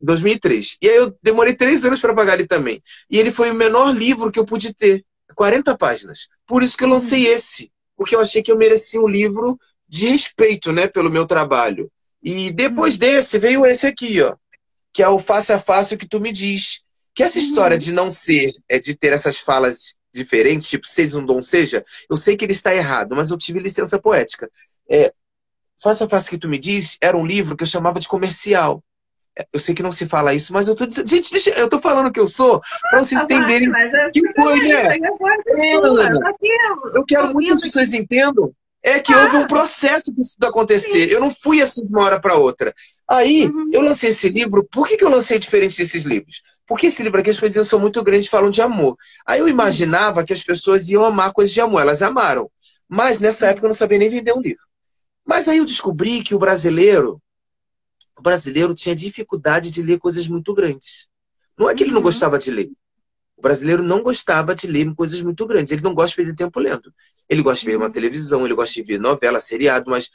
[0.00, 0.78] 2003.
[0.82, 2.82] E aí eu demorei três anos para pagar ele também.
[3.08, 5.04] E ele foi o menor livro que eu pude ter.
[5.34, 6.28] 40 páginas.
[6.46, 7.34] Por isso que eu lancei hum.
[7.34, 7.72] esse.
[7.96, 11.90] Porque eu achei que eu merecia um livro de respeito, né, pelo meu trabalho.
[12.22, 14.34] E depois desse veio esse aqui, ó,
[14.92, 16.82] que é o face a face que tu me diz.
[17.14, 17.78] Que essa história uhum.
[17.78, 22.16] de não ser, é de ter essas falas diferentes, tipo, seja um dom seja, eu
[22.16, 24.50] sei que ele está errado, mas eu tive licença poética.
[24.88, 25.12] É,
[25.82, 28.82] face a face que tu me diz era um livro que eu chamava de comercial.
[29.52, 31.08] Eu sei que não se fala isso, mas eu tô dizendo.
[31.08, 33.70] Gente, deixa, eu tô falando que eu sou para vocês entenderem
[34.12, 34.96] que foi, né?
[34.96, 34.98] É,
[36.94, 41.10] eu quero muito que as pessoas entendam é que houve um processo para isso acontecer.
[41.10, 42.74] Eu não fui assim de uma hora para outra.
[43.08, 43.70] Aí, uhum.
[43.72, 44.66] eu lancei esse livro.
[44.70, 46.42] Por que, que eu lancei diferente desses livros?
[46.66, 48.96] Porque esse livro aqui, as coisas são muito grandes falam de amor.
[49.26, 51.80] Aí eu imaginava que as pessoas iam amar coisas de amor.
[51.80, 52.50] Elas amaram.
[52.88, 54.64] Mas nessa época eu não sabia nem vender um livro.
[55.24, 57.22] Mas aí eu descobri que o brasileiro,
[58.18, 61.08] o brasileiro tinha dificuldade de ler coisas muito grandes.
[61.58, 62.04] Não é que ele não uhum.
[62.04, 62.70] gostava de ler.
[63.36, 65.72] O brasileiro não gostava de ler coisas muito grandes.
[65.72, 66.92] Ele não gosta de perder tempo lendo.
[67.28, 67.92] Ele gosta de ver uma uhum.
[67.92, 70.10] televisão, ele gosta de ver novela, seriado, mas.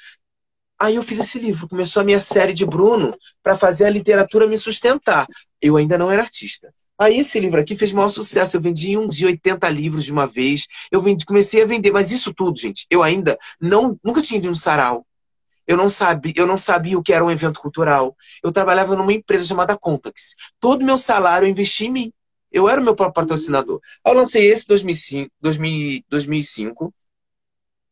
[0.80, 4.46] Aí eu fiz esse livro, começou a minha série de Bruno para fazer a literatura
[4.46, 5.26] me sustentar.
[5.60, 6.72] Eu ainda não era artista.
[7.00, 8.58] Aí esse livro aqui fez maior sucesso.
[8.58, 10.68] Eu vendi em um dia 80 livros de uma vez.
[10.92, 14.50] Eu vendi, comecei a vender, mas isso tudo, gente, eu ainda não, nunca tinha ido
[14.50, 15.06] no sarau.
[15.68, 18.16] Eu não sabia, eu não sabia o que era um evento cultural.
[18.42, 20.36] Eu trabalhava numa empresa chamada Contax.
[20.60, 22.14] Todo meu salário eu investi em mim.
[22.50, 23.82] Eu era o meu próprio patrocinador.
[24.06, 25.32] Eu lancei esse em 2005,
[26.10, 26.94] 2005,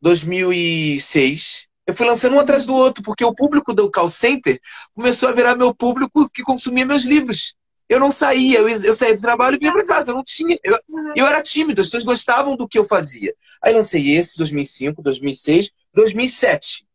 [0.02, 1.68] 2006.
[1.86, 4.60] Eu fui lançando um atrás do outro, porque o público do call center
[4.94, 7.56] começou a virar meu público que consumia meus livros.
[7.88, 10.12] Eu não saía, eu, eu saía do trabalho e vinha para casa.
[10.12, 10.58] Eu não tinha.
[10.64, 10.80] Eu,
[11.16, 13.36] eu era tímido, as pessoas gostavam do que eu fazia.
[13.62, 16.86] Aí lancei esse, 2005, 2006, 2007.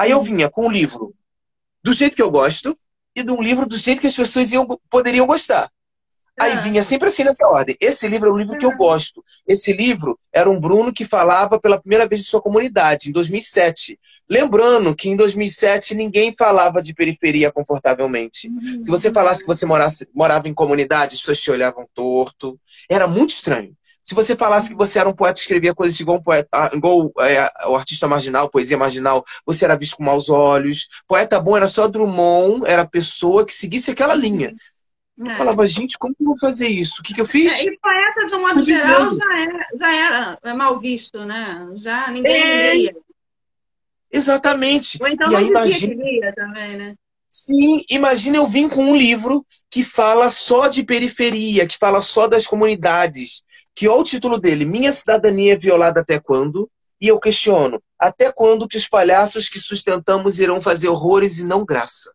[0.00, 1.14] Aí eu vinha com um livro
[1.84, 2.74] do jeito que eu gosto
[3.14, 5.70] e de um livro do jeito que as pessoas iam, poderiam gostar.
[6.40, 6.60] Aí ah.
[6.60, 7.76] vinha sempre assim nessa ordem.
[7.78, 8.76] Esse livro é um livro que eu ah.
[8.76, 9.22] gosto.
[9.46, 14.00] Esse livro era um Bruno que falava pela primeira vez de sua comunidade, em 2007.
[14.26, 18.48] Lembrando que em 2007 ninguém falava de periferia confortavelmente.
[18.48, 18.82] Uhum.
[18.82, 22.58] Se você falasse que você morasse, morava em comunidade, as pessoas te olhavam torto.
[22.88, 23.76] Era muito estranho.
[24.02, 27.12] Se você falasse que você era um poeta escrevia coisas igual, um poeta, ah, igual
[27.20, 30.88] é, o artista marginal, poesia marginal, você era visto com maus olhos.
[31.06, 34.54] Poeta bom era só Drummond, era a pessoa que seguisse aquela linha.
[35.18, 35.36] Eu é.
[35.36, 37.00] falava, gente, como que eu vou fazer isso?
[37.00, 37.60] O que, que eu fiz?
[37.60, 41.68] É, e poeta, de um modo geral, já, é, já era é mal visto, né?
[41.74, 42.74] Já ninguém é...
[42.74, 42.96] lia.
[44.10, 44.98] Exatamente.
[45.00, 46.02] Ou então e aí, imagina...
[46.02, 46.94] lia também, né?
[47.28, 52.26] Sim, imagina eu vim com um livro que fala só de periferia, que fala só
[52.26, 53.44] das comunidades,
[53.80, 56.70] que olha o título dele, Minha Cidadania é Violada Até Quando?
[57.00, 61.64] E eu questiono, até quando que os palhaços que sustentamos irão fazer horrores e não
[61.64, 62.12] graça?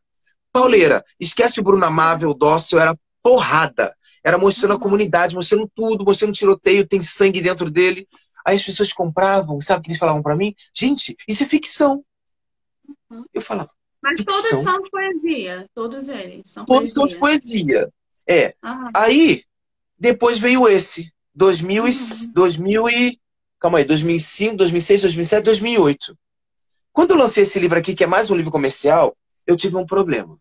[0.54, 3.96] Pauleira, esquece o Bruno Amável, dócil, era porrada.
[4.24, 8.08] Era mostrando a comunidade, mostrando tudo, mostrando tiroteio, tem sangue dentro dele.
[8.46, 10.54] Aí as pessoas compravam, sabe o que eles falavam para mim?
[10.72, 12.06] Gente, isso é ficção.
[13.34, 13.72] Eu falava.
[14.04, 14.52] Mas ficção?
[14.52, 16.48] todos são de poesia, todos eles.
[16.48, 16.94] São todos poesia.
[16.94, 17.94] são de poesia.
[18.30, 18.54] É.
[18.64, 18.92] Aham.
[18.96, 19.44] Aí,
[19.98, 21.15] depois veio esse.
[21.36, 21.90] 2000 uhum.
[21.90, 23.20] e, 2000 e.
[23.60, 26.18] Calma aí, 2005, 2006, 2007, 2008.
[26.92, 29.86] Quando eu lancei esse livro aqui, que é mais um livro comercial, eu tive um
[29.86, 30.40] problema.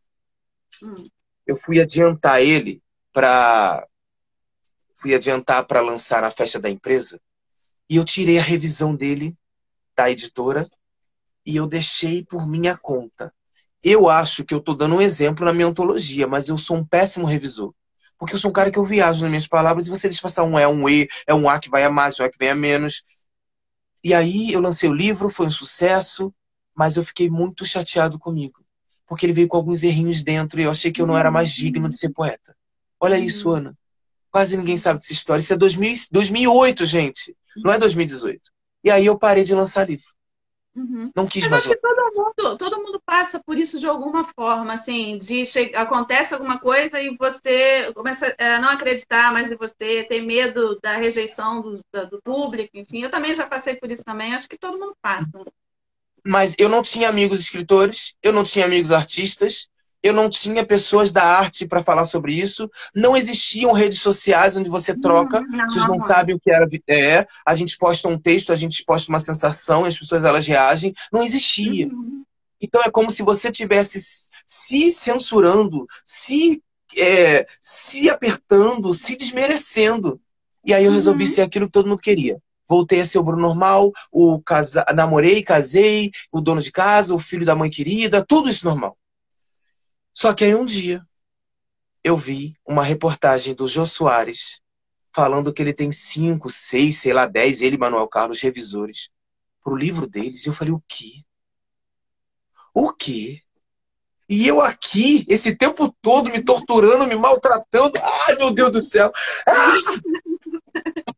[0.83, 1.09] Hum.
[1.47, 3.87] Eu fui adiantar ele para
[4.95, 7.21] fui adiantar para lançar na festa da empresa
[7.91, 9.37] e eu tirei a revisão dele
[9.95, 10.69] da editora
[11.45, 13.33] e eu deixei por minha conta.
[13.83, 16.85] Eu acho que eu estou dando um exemplo na minha ontologia, mas eu sou um
[16.85, 17.75] péssimo revisor.
[18.19, 20.45] Porque eu sou um cara que eu viajo nas minhas palavras e você deixa passar
[20.45, 22.51] um é um E, é um A que vai a mais, um A que vem
[22.51, 23.03] a menos.
[24.03, 26.33] E aí eu lancei o livro, foi um sucesso,
[26.75, 28.65] mas eu fiquei muito chateado comigo
[29.07, 31.51] porque ele veio com alguns errinhos dentro e eu achei que eu não era mais
[31.51, 32.57] digno de ser poeta.
[32.99, 33.57] Olha isso, uhum.
[33.57, 33.79] Ana.
[34.31, 35.41] Quase ninguém sabe dessa história.
[35.41, 37.37] Isso é 2000, 2008, gente.
[37.57, 38.41] Não é 2018.
[38.83, 40.07] E aí eu parei de lançar livro.
[40.77, 41.11] Uhum.
[41.15, 41.67] Não quis Mas mais.
[41.67, 46.35] Acho que todo mundo, todo mundo passa por isso de alguma forma, assim, de acontece
[46.35, 51.61] alguma coisa e você começa a não acreditar mais em você, ter medo da rejeição
[51.61, 53.03] do, do público, enfim.
[53.03, 55.31] Eu também já passei por isso também, acho que todo mundo passa.
[56.27, 59.69] Mas eu não tinha amigos escritores, eu não tinha amigos artistas,
[60.05, 64.69] eu não tinha pessoas da arte para falar sobre isso, não existiam redes sociais onde
[64.69, 68.53] você troca, não, vocês não, sabem o que era, é, a gente posta um texto,
[68.53, 71.89] a gente posta uma sensação, e as pessoas elas reagem, não existia.
[71.89, 72.23] Uhum.
[72.61, 73.99] Então é como se você tivesse
[74.45, 76.63] se censurando, se
[76.95, 80.21] é, se apertando, se desmerecendo.
[80.63, 81.31] E aí eu resolvi uhum.
[81.31, 82.39] ser aquilo que todo mundo queria.
[82.69, 84.85] Voltei a ser o Bruno normal, o casa...
[84.95, 88.97] namorei, casei, o dono de casa, o filho da mãe querida, tudo isso normal.
[90.15, 91.03] Só que aí um dia
[92.05, 94.63] eu vi uma reportagem do Jô Soares
[95.13, 99.11] falando que ele tem cinco, seis, sei lá, dez, ele e Manuel Carlos, revisores,
[99.63, 100.45] pro livro deles.
[100.45, 101.23] E eu falei, o quê?
[102.73, 103.41] O quê?
[104.29, 107.93] E eu aqui, esse tempo todo, me torturando, me maltratando.
[108.27, 109.13] Ai, meu Deus do céu!
[109.47, 109.75] Ah!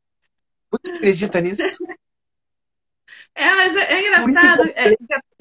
[0.70, 1.86] Você acredita nisso?
[3.34, 4.96] É, mas é, é engraçado é,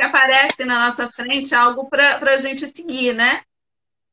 [0.06, 3.42] aparece na nossa frente algo para a gente seguir, né?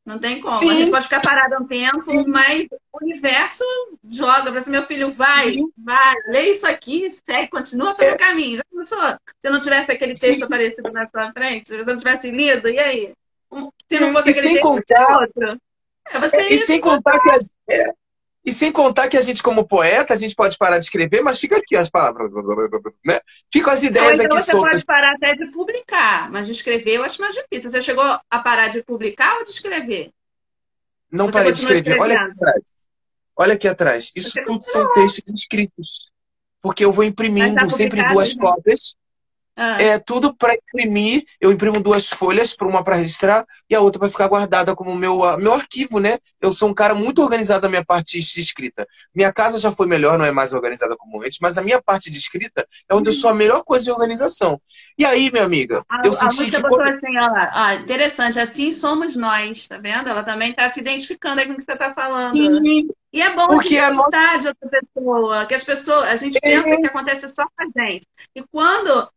[0.05, 0.55] Não tem como.
[0.55, 0.71] Sim.
[0.71, 2.25] A gente pode ficar parado um tempo, Sim.
[2.27, 3.65] mas o universo
[4.11, 5.73] joga para meu filho, vai, Sim.
[5.79, 8.19] vai, lê isso aqui, segue, continua pelo é.
[8.19, 8.57] caminho.
[8.57, 9.19] Já pensou?
[9.41, 10.45] Se não tivesse aquele texto Sim.
[10.45, 13.15] aparecido na sua frente, se você não tivesse lido, e aí?
[13.89, 15.61] Se não fosse e aquele texto, contar, outro.
[16.09, 17.95] É, é, e sem contar que as, é,
[18.45, 21.39] e sem contar que a gente, como poeta, a gente pode parar de escrever, mas
[21.39, 22.31] fica aqui as palavras,
[23.05, 23.21] né?
[23.53, 24.81] Ficam as ideias então, aqui você soltas.
[24.81, 27.71] Você pode parar até de publicar, mas de escrever eu acho mais difícil.
[27.71, 30.11] Você chegou a parar de publicar ou de escrever?
[31.11, 32.01] Não você parei de escrever.
[32.01, 32.63] Olha aqui atrás.
[33.37, 34.13] Olha aqui atrás.
[34.17, 36.11] Isso você tudo são textos escritos.
[36.61, 38.43] Porque eu vou imprimindo sempre duas né?
[38.43, 38.97] cópias
[39.57, 39.83] ah.
[39.83, 41.25] É tudo para imprimir.
[41.41, 44.95] Eu imprimo duas folhas, para uma para registrar e a outra para ficar guardada como
[44.95, 46.19] meu, meu arquivo, né?
[46.41, 48.87] Eu sou um cara muito organizado na minha parte de escrita.
[49.15, 52.11] Minha casa já foi melhor, não é mais organizada como antes, mas a minha parte
[52.11, 54.61] de escrita é onde eu sou a melhor coisa de organização.
[54.99, 56.59] E aí, minha amiga, a, eu senti que.
[56.59, 56.95] Botou quando...
[56.95, 60.09] assim, ó, ó, interessante, assim somos nós, tá vendo?
[60.09, 62.35] Ela também está se identificando aí com o que você está falando.
[62.35, 62.87] Sim.
[63.13, 64.37] E é bom Porque que a nossa...
[64.39, 66.41] de outra pessoa, que as pessoas, a gente é.
[66.41, 68.07] pensa que acontece só com a gente.
[68.35, 69.09] E quando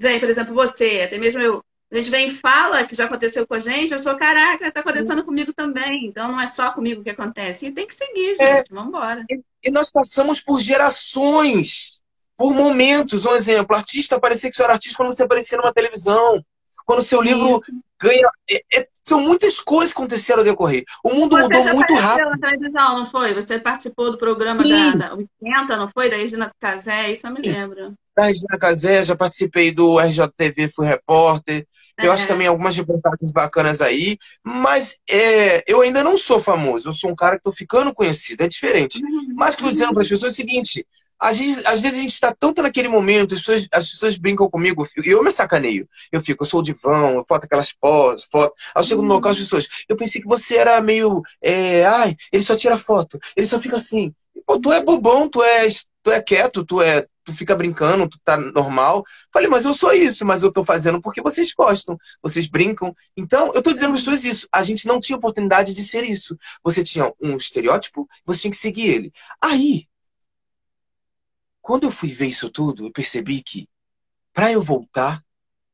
[0.00, 3.46] vem, por exemplo, você, até mesmo eu, a gente vem e fala que já aconteceu
[3.46, 6.06] com a gente, eu sou, caraca, está acontecendo comigo também.
[6.06, 7.66] Então não é só comigo que acontece.
[7.66, 8.56] E tem que seguir, é.
[8.56, 8.72] gente.
[8.72, 9.24] É, Vamos embora.
[9.28, 12.00] E nós passamos por gerações,
[12.36, 13.26] por momentos.
[13.26, 16.42] Um exemplo, artista parecia que você era artista quando você aparecia numa televisão.
[16.86, 17.82] Quando o seu livro Sim.
[18.00, 18.28] ganha.
[18.48, 20.84] É, é, são muitas coisas que aconteceram a decorrer.
[21.04, 22.30] O mundo você mudou muito rápido.
[22.30, 23.34] na televisão, não foi?
[23.34, 24.96] Você participou do programa Sim.
[24.96, 26.08] da, da 80, não foi?
[26.08, 30.86] Da Regina Casé, isso eu me lembro da Regina Casé, já participei do RJTV, fui
[30.86, 31.66] repórter.
[31.98, 32.12] Eu uhum.
[32.12, 37.10] acho também algumas reportagens bacanas aí, mas é, eu ainda não sou famoso, eu sou
[37.10, 39.02] um cara que estou ficando conhecido, é diferente.
[39.04, 39.34] Uhum.
[39.34, 40.86] Mas o que eu estou dizendo para as pessoas é o seguinte:
[41.20, 44.48] às vezes, às vezes a gente está tanto naquele momento, as pessoas, as pessoas brincam
[44.48, 45.88] comigo, e eu me sacaneio.
[46.10, 48.54] Eu fico, eu sou o divão, eu foto aquelas poses, foto.
[48.74, 52.16] Aí eu chego no local, as pessoas, eu pensei que você era meio, é, ai,
[52.32, 54.14] ele só tira foto, ele só fica assim.
[54.46, 55.66] Pô, tu é bobão, tu é,
[56.02, 59.04] tu é quieto, tu é, tu fica brincando, tu tá normal.
[59.32, 62.94] Falei, mas eu sou isso, mas eu tô fazendo porque vocês gostam, vocês brincam.
[63.16, 64.48] Então, eu tô dizendo para as pessoas isso.
[64.52, 66.36] A gente não tinha oportunidade de ser isso.
[66.64, 69.12] Você tinha um estereótipo, você tinha que seguir ele.
[69.42, 69.86] Aí,
[71.60, 73.68] quando eu fui ver isso tudo, eu percebi que
[74.32, 75.22] para eu voltar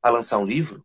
[0.03, 0.85] a lançar um livro,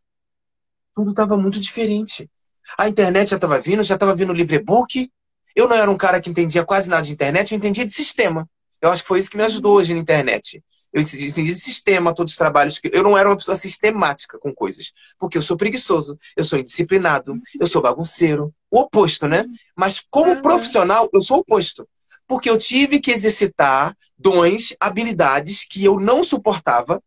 [0.93, 2.29] tudo estava muito diferente.
[2.77, 5.11] A internet já estava vindo, já estava vindo o livro e-book.
[5.55, 8.49] Eu não era um cara que entendia quase nada de internet, eu entendia de sistema.
[8.81, 10.63] Eu acho que foi isso que me ajudou hoje na internet.
[10.93, 12.77] Eu entendi de sistema, todos os trabalhos.
[12.77, 14.91] que Eu não era uma pessoa sistemática com coisas.
[15.17, 18.53] Porque eu sou preguiçoso, eu sou indisciplinado, eu sou bagunceiro.
[18.69, 19.45] O oposto, né?
[19.75, 21.87] Mas como profissional, eu sou o oposto.
[22.27, 27.01] Porque eu tive que exercitar dons, habilidades que eu não suportava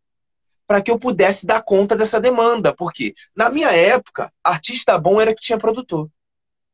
[0.67, 2.75] para que eu pudesse dar conta dessa demanda.
[2.75, 6.09] Porque na minha época, artista bom era que tinha produtor.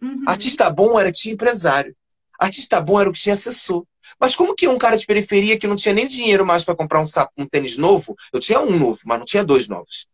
[0.01, 0.23] Uhum.
[0.25, 1.95] Artista bom era que tinha empresário.
[2.39, 3.85] Artista bom era o que tinha assessor.
[4.19, 7.01] Mas como que um cara de periferia que não tinha nem dinheiro mais para comprar
[7.01, 10.07] um, sapo, um tênis novo, eu tinha um novo, mas não tinha dois novos.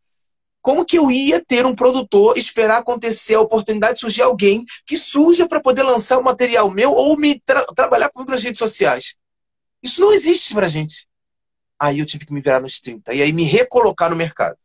[0.62, 4.98] Como que eu ia ter um produtor, esperar acontecer a oportunidade de surgir alguém que
[4.98, 8.60] surja para poder lançar o um material meu ou me tra trabalhar comigo nas redes
[8.60, 9.16] sociais?
[9.82, 11.08] Isso não existe pra gente.
[11.80, 14.58] Aí eu tive que me virar nos 30 e aí me recolocar no mercado.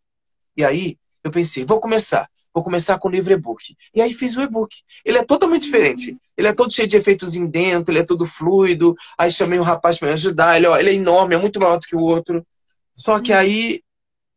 [0.57, 3.77] E aí eu pensei, vou começar vou começar com o livro e-book.
[3.95, 4.77] E aí fiz o e-book.
[5.05, 6.17] Ele é totalmente diferente.
[6.37, 8.95] Ele é todo cheio de efeitos em dentro, ele é todo fluido.
[9.17, 10.57] Aí chamei um rapaz para me ajudar.
[10.57, 12.47] Ele, ó, ele é enorme, é muito maior do que o outro.
[12.95, 13.83] Só que aí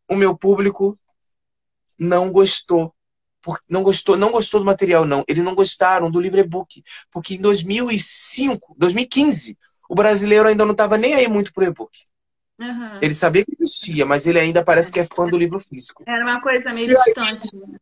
[0.10, 0.98] o meu público
[2.00, 2.94] não gostou.
[3.70, 5.24] Não gostou, não gostou do material, não.
[5.28, 6.84] Eles não gostaram do livro e-book.
[7.12, 9.58] Porque em 2005, 2015,
[9.90, 11.92] o brasileiro ainda não estava nem aí muito pro e-book.
[12.60, 13.00] Uhum.
[13.02, 16.04] Ele sabia que existia, mas ele ainda parece que é fã do livro físico.
[16.08, 17.56] Era uma coisa meio distante.
[17.56, 17.78] Né?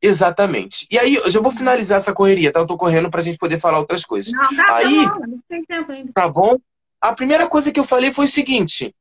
[0.00, 0.86] Exatamente.
[0.90, 2.60] E aí, eu já vou finalizar essa correria, tá?
[2.60, 4.32] Eu tô correndo pra gente poder falar outras coisas.
[4.32, 6.12] Não, tá, aí, bom, não tem tempo ainda.
[6.12, 6.54] Tá bom?
[7.00, 8.94] A primeira coisa que eu falei foi o seguinte: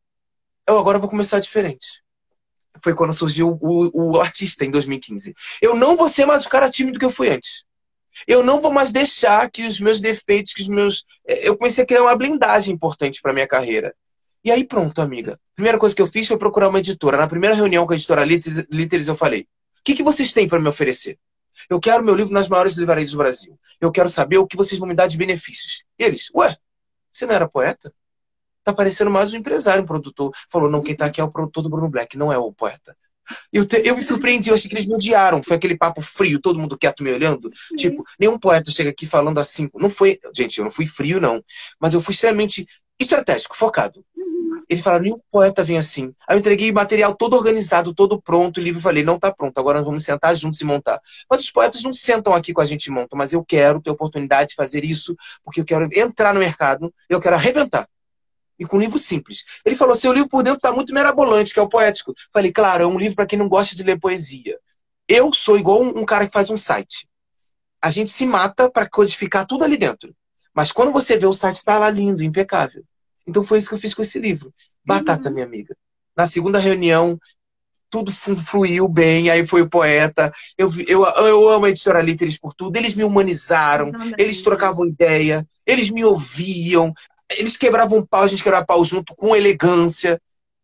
[0.67, 2.01] eu agora vou começar diferente
[2.83, 5.35] foi quando surgiu o, o artista em 2015.
[5.61, 7.65] Eu não vou ser mais o cara tímido que eu fui antes.
[8.25, 11.03] Eu não vou mais deixar que os meus defeitos, que os meus.
[11.27, 13.93] É, eu comecei a criar uma blindagem importante para minha carreira.
[14.43, 15.39] E aí, pronto, amiga.
[15.55, 17.17] Primeira coisa que eu fiz foi procurar uma editora.
[17.17, 20.59] Na primeira reunião com a editora Literis, eu falei: o que, que vocês têm para
[20.59, 21.17] me oferecer?
[21.69, 23.59] Eu quero meu livro nas maiores livrarias do Brasil.
[23.81, 25.83] Eu quero saber o que vocês vão me dar de benefícios.
[25.99, 26.55] E eles, ué,
[27.11, 27.91] você não era poeta?
[28.67, 30.33] tá parecendo mais um empresário, um produtor.
[30.49, 32.97] Falou, não, quem tá aqui é o produtor do Bruno Black, não é o poeta.
[33.51, 35.41] Eu, te, eu me surpreendi, eu achei que eles me odiaram.
[35.43, 37.49] Foi aquele papo frio, todo mundo quieto me olhando.
[37.69, 37.75] Sim.
[37.75, 39.69] Tipo, nenhum poeta chega aqui falando assim.
[39.75, 41.43] Não foi, gente, eu não fui frio, não.
[41.79, 42.65] Mas eu fui extremamente
[42.99, 44.03] estratégico, focado.
[44.15, 44.63] Uhum.
[44.69, 46.13] Ele falou, nenhum poeta vem assim.
[46.27, 49.81] Aí eu entreguei material todo organizado, todo pronto, o livro falei, não tá pronto, agora
[49.81, 50.99] vamos sentar juntos e montar.
[51.29, 53.91] Mas os poetas não sentam aqui com a gente e montam, mas eu quero ter
[53.91, 57.87] oportunidade de fazer isso, porque eu quero entrar no mercado, eu quero arrebentar
[58.59, 59.43] e com um livro simples.
[59.65, 62.13] Ele falou: seu livro por dentro está muito merabolante, que é o poético.
[62.33, 64.57] Falei, claro, é um livro para quem não gosta de ler poesia.
[65.07, 67.07] Eu sou igual um, cara que faz um site.
[67.81, 70.13] A gente se mata para codificar tudo ali dentro.
[70.53, 72.83] Mas quando você vê o site, está lá lindo, impecável.
[73.25, 74.53] Então foi isso que eu fiz com esse livro.
[74.83, 75.35] Batata, uhum.
[75.35, 75.75] minha amiga.
[76.15, 77.17] Na segunda reunião,
[77.89, 80.33] tudo fluiu bem, aí foi o poeta.
[80.57, 82.75] Eu, eu, eu amo a editora Líteres por tudo.
[82.75, 86.93] Eles me humanizaram, eles trocavam ideia, eles me ouviam
[87.31, 90.21] eles quebravam pau, a gente quebrava pau junto com elegância.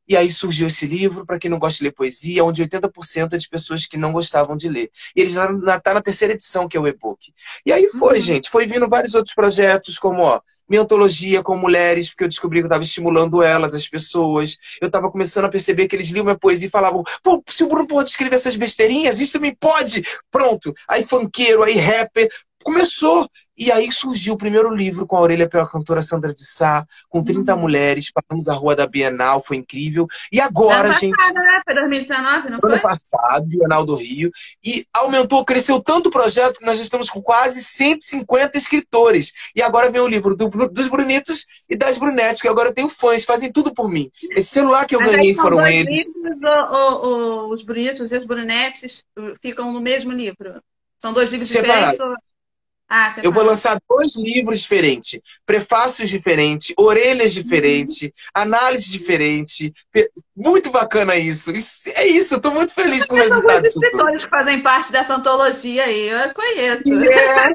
[0.07, 3.37] E aí surgiu esse livro, para quem não gosta de ler poesia, onde 80% é
[3.37, 4.91] de pessoas que não gostavam de ler.
[5.15, 5.45] E ele já
[5.77, 7.33] está na terceira edição, que é o e-book.
[7.65, 8.21] E aí foi, uhum.
[8.21, 8.49] gente.
[8.49, 12.63] Foi vindo vários outros projetos, como ó, minha antologia com mulheres, porque eu descobri que
[12.63, 14.57] eu estava estimulando elas, as pessoas.
[14.81, 17.67] Eu estava começando a perceber que eles liam minha poesia e falavam: pô, se o
[17.67, 20.03] Bruno pode escrever essas besteirinhas, isso também pode.
[20.31, 20.73] Pronto.
[20.87, 22.29] Aí funkeiro, aí rapper,
[22.63, 23.29] começou.
[23.55, 27.23] E aí surgiu o primeiro livro com a orelha pela cantora Sandra de Sá, com
[27.23, 27.61] 30 uhum.
[27.61, 30.07] mulheres, passamos a rua da Bienal, foi incrível.
[30.31, 31.15] E agora, ano gente.
[31.15, 31.61] Passado, né?
[31.63, 32.71] Foi 2019, não foi?
[32.71, 34.31] Ano passado, Bienal do Rio.
[34.63, 39.31] E aumentou, cresceu tanto o projeto que nós já estamos com quase 150 escritores.
[39.55, 42.89] E agora vem o livro do, dos Brunitos e das Brunettes, que agora eu tenho
[42.89, 44.09] fãs, fazem tudo por mim.
[44.31, 46.05] Esse celular que eu Mas ganhei foram eles.
[46.07, 49.03] Livros, ou, ou, ou, os Brunitos e as Brunettes
[49.39, 50.59] ficam no mesmo livro?
[50.99, 51.91] São dois livros Separado.
[51.91, 52.32] diferentes?
[52.89, 59.73] Ah, eu vou lançar dois livros diferentes, prefácios diferentes, orelhas diferentes, análise diferente.
[60.35, 61.51] Muito bacana isso.
[61.51, 63.61] isso é isso, eu tô muito feliz com o resultado.
[63.61, 66.83] Tem escritores que fazem parte dessa antologia aí, eu conheço.
[66.93, 67.53] É.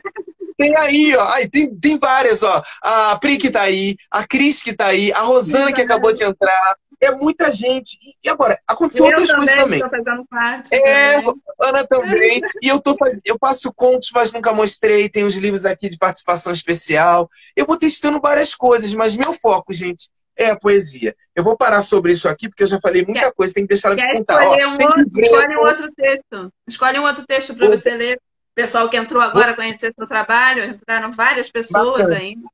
[0.58, 1.26] Tem aí, ó.
[1.52, 2.60] Tem, tem várias, ó.
[2.82, 6.24] A Pri que tá aí, a Cris que tá aí, a Rosana que acabou de
[6.24, 7.98] entrar, é muita gente.
[8.22, 9.80] E agora, aconteceu eu outras coisas também.
[10.28, 11.34] Parte, é, também.
[11.62, 12.40] Ana também.
[12.62, 15.08] e eu tô fazendo, eu faço contos, mas nunca mostrei.
[15.08, 17.30] Tem os livros aqui de participação especial.
[17.56, 21.14] Eu vou testando várias coisas, mas meu foco, gente, é a poesia.
[21.34, 23.88] Eu vou parar sobre isso aqui, porque eu já falei muita coisa, tem que deixar
[23.88, 24.42] ela me contar.
[24.42, 26.52] Escolhe, Ó, um outro, escolhe um outro texto.
[26.66, 28.20] Escolhe um outro texto para você ler.
[28.54, 32.16] Pessoal que entrou agora conhecer seu trabalho, entraram várias pessoas Bacana.
[32.16, 32.48] ainda.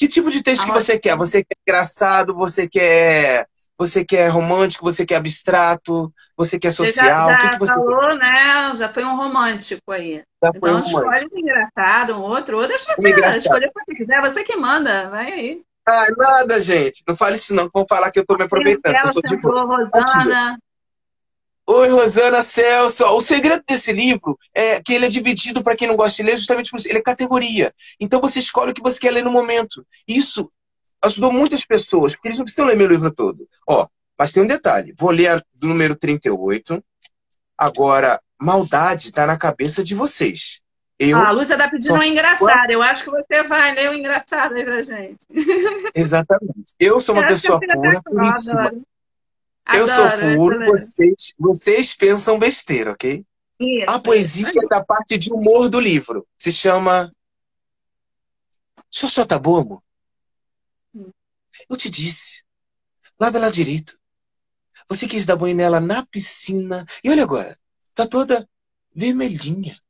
[0.00, 1.14] Que tipo de texto que você quer?
[1.14, 2.34] Você quer engraçado?
[2.34, 3.46] Você quer
[3.78, 4.90] você quer romântico?
[4.90, 6.10] Você quer abstrato?
[6.38, 7.04] Você quer social?
[7.04, 8.16] Você já, já o que, que você falou, quer?
[8.16, 8.76] né?
[8.76, 10.22] Já foi um romântico aí.
[10.42, 13.84] Já então um escolhe um engraçado, um outro, ou deixa você um escolher o que
[13.84, 14.20] você quiser.
[14.22, 15.62] Você que manda, vai aí.
[15.86, 17.02] Ah, nada, gente.
[17.06, 18.96] Não fale isso não, vão falar que eu tô me aproveitando.
[18.96, 19.90] Eu sou de boa.
[19.94, 20.58] Rosana.
[21.72, 23.04] Oi, Rosana Celso.
[23.06, 26.36] O segredo desse livro é que ele é dividido para quem não gosta de ler,
[26.36, 26.88] justamente por isso.
[26.88, 27.72] Ele é categoria.
[28.00, 29.86] Então você escolhe o que você quer ler no momento.
[30.06, 30.50] Isso
[31.00, 33.46] ajudou muitas pessoas, porque eles não precisam ler meu livro todo.
[33.68, 33.86] Ó,
[34.18, 34.92] mas tem um detalhe.
[34.98, 36.82] Vou ler do número 38.
[37.56, 40.60] Agora, maldade está na cabeça de vocês.
[40.98, 42.70] Eu ah, a Lúcia está pedindo um engraçado.
[42.70, 45.20] Eu acho que você vai ler o um engraçado aí pra gente.
[45.94, 46.74] Exatamente.
[46.80, 48.72] Eu sou uma eu pessoa pura, puríssima.
[49.72, 50.04] Eu sou
[50.36, 53.24] puro, vocês, vocês pensam besteira, ok?
[53.60, 53.90] Isso.
[53.90, 56.26] A poesia é da parte de humor do livro.
[56.36, 57.12] Se chama.
[58.90, 59.82] Xoxota Bomo.
[60.94, 61.10] Hum.
[61.68, 62.42] Eu te disse.
[63.18, 63.98] Lava ela direito.
[64.88, 66.86] Você quis dar banho nela na piscina.
[67.04, 67.58] E olha agora.
[67.94, 68.48] Tá toda
[68.94, 69.80] vermelhinha.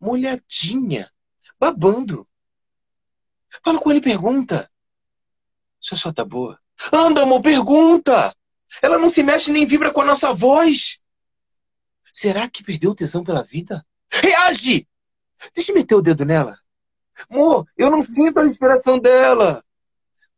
[0.00, 1.10] Molhadinha.
[1.60, 2.26] Babando.
[3.62, 4.68] Fala com ele e pergunta.
[5.80, 6.58] Xoxota boa.
[6.92, 8.34] Anda, amor, pergunta.
[8.82, 11.00] Ela não se mexe nem vibra com a nossa voz.
[12.12, 13.84] Será que perdeu o tesão pela vida?
[14.10, 14.86] Reage!
[15.54, 16.56] Deixa eu meter o dedo nela.
[17.30, 19.64] Amor, eu não sinto a inspiração dela.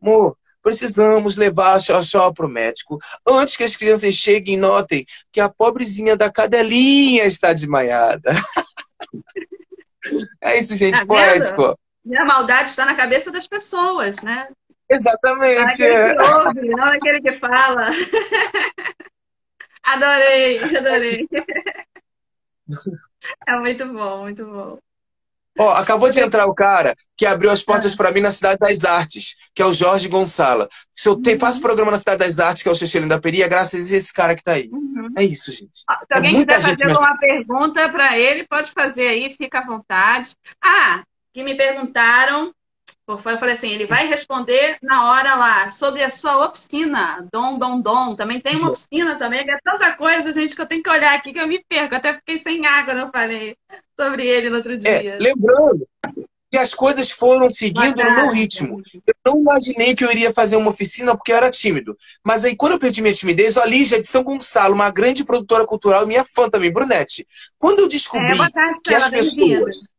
[0.01, 5.07] Amor, precisamos levar a Xoxó para o médico antes que as crianças cheguem e notem
[5.31, 8.33] que a pobrezinha da cadelinha está desmaiada.
[10.41, 11.79] é isso, gente, tá poético.
[12.05, 14.49] E a maldade está na cabeça das pessoas, né?
[14.89, 15.83] Exatamente.
[15.83, 16.15] Não é.
[16.17, 17.91] que ouve, não é aquele que fala.
[19.83, 21.29] adorei, adorei.
[23.47, 24.79] É muito bom, muito bom.
[25.59, 27.97] Ó, acabou de entrar o cara que abriu as portas ah.
[27.97, 30.69] para mim na Cidade das Artes, que é o Jorge Gonçala.
[30.93, 31.39] Se eu te, uhum.
[31.39, 33.97] faço programa na Cidade das Artes, que é o Xexelino da Peri, é graças a
[33.97, 34.69] esse cara que tá aí.
[34.71, 35.09] Uhum.
[35.17, 35.79] É isso, gente.
[35.79, 40.37] Se é alguém quiser fazer alguma pergunta para ele, pode fazer aí, fica à vontade.
[40.63, 42.53] Ah, que me perguntaram
[43.09, 47.81] eu falei assim, ele vai responder na hora lá sobre a sua oficina, Dom, Dom,
[47.81, 48.17] Dom.
[48.17, 51.15] Também tem uma oficina também, que é tanta coisa, gente, que eu tenho que olhar
[51.15, 51.95] aqui que eu me perco.
[51.95, 53.57] Até fiquei sem água quando eu falei
[53.99, 55.15] sobre ele no outro é, dia.
[55.15, 55.87] É, lembrando
[56.51, 58.83] que as coisas foram seguindo no meu ritmo.
[58.95, 61.97] Eu não imaginei que eu iria fazer uma oficina porque eu era tímido.
[62.25, 65.65] Mas aí, quando eu perdi minha timidez, a Lígia de São Gonçalo, uma grande produtora
[65.65, 67.27] cultural, minha fã também, Brunete.
[67.59, 69.97] Quando eu descobri é, tarde, que as pessoas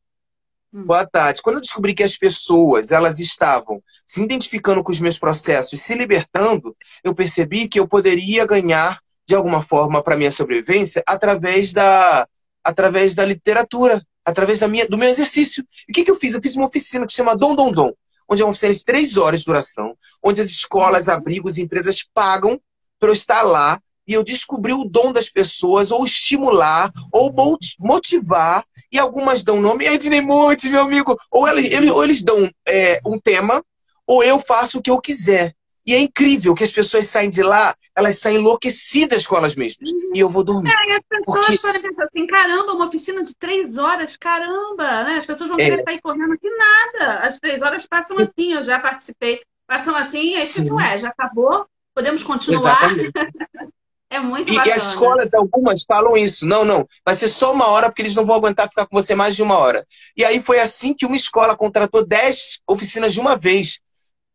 [0.74, 0.86] Hum.
[0.86, 1.42] Boa tarde.
[1.42, 5.96] Quando eu descobri que as pessoas elas estavam se identificando com os meus processos, se
[5.96, 12.28] libertando, eu percebi que eu poderia ganhar de alguma forma para minha sobrevivência através da
[12.64, 15.66] através da literatura, através da minha, do meu exercício.
[15.88, 16.34] E o que, que eu fiz?
[16.34, 17.94] Eu fiz uma oficina que se chama Dom Dom Dom,
[18.30, 22.06] onde é uma oficina de três horas de duração, onde as escolas, abrigos e empresas
[22.14, 22.60] pagam
[23.00, 27.34] para eu estar lá e eu descobri o dom das pessoas, ou estimular, ou
[27.80, 33.02] motivar, e algumas dão nome, Ednei Monte, meu amigo, ou eles, ou eles dão é,
[33.06, 33.64] um tema,
[34.06, 35.54] ou eu faço o que eu quiser.
[35.86, 39.90] E é incrível que as pessoas saem de lá, elas saem enlouquecidas com elas mesmas.
[39.90, 40.12] Uhum.
[40.14, 40.70] E eu vou dormir.
[40.70, 41.60] É, e as pessoas porque...
[41.60, 45.16] podem pensar assim, caramba, uma oficina de três horas, caramba, né?
[45.16, 45.84] As pessoas vão querer é.
[45.84, 47.20] sair correndo aqui, nada.
[47.20, 49.42] As três horas passam assim, eu já participei.
[49.66, 52.82] Passam assim, e aí tipo, é, já acabou, podemos continuar.
[54.10, 54.76] É muito e, bacana.
[54.76, 56.46] E as escolas, algumas, falam isso.
[56.46, 59.16] Não, não, vai ser só uma hora, porque eles não vão aguentar ficar com você
[59.16, 59.86] mais de uma hora.
[60.16, 63.80] E aí foi assim que uma escola contratou 10 oficinas de uma vez.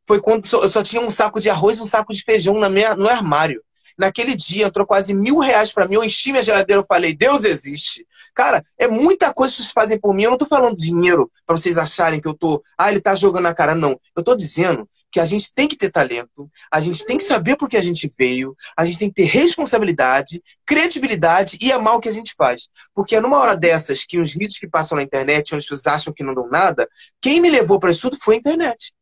[0.07, 2.69] Foi quando eu só tinha um saco de arroz e um saco de feijão na
[2.69, 3.63] minha, no armário.
[3.97, 5.95] Naquele dia entrou quase mil reais para mim.
[5.95, 8.07] Eu enchi minha geladeira, eu falei, Deus existe.
[8.35, 10.25] Cara, é muita coisa que vocês fazem por mim.
[10.25, 12.63] Eu não tô falando dinheiro para vocês acharem que eu tô.
[12.77, 13.75] Ah, ele tá jogando na cara.
[13.75, 13.99] Não.
[14.17, 17.57] Eu tô dizendo que a gente tem que ter talento, a gente tem que saber
[17.57, 22.01] por que a gente veio, a gente tem que ter responsabilidade, credibilidade e amar o
[22.01, 22.69] que a gente faz.
[22.95, 25.87] Porque é numa hora dessas que os vídeos que passam na internet, onde as pessoas
[25.87, 26.89] acham que não dão nada,
[27.21, 28.95] quem me levou para isso tudo foi a internet.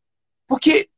[0.45, 0.89] Porque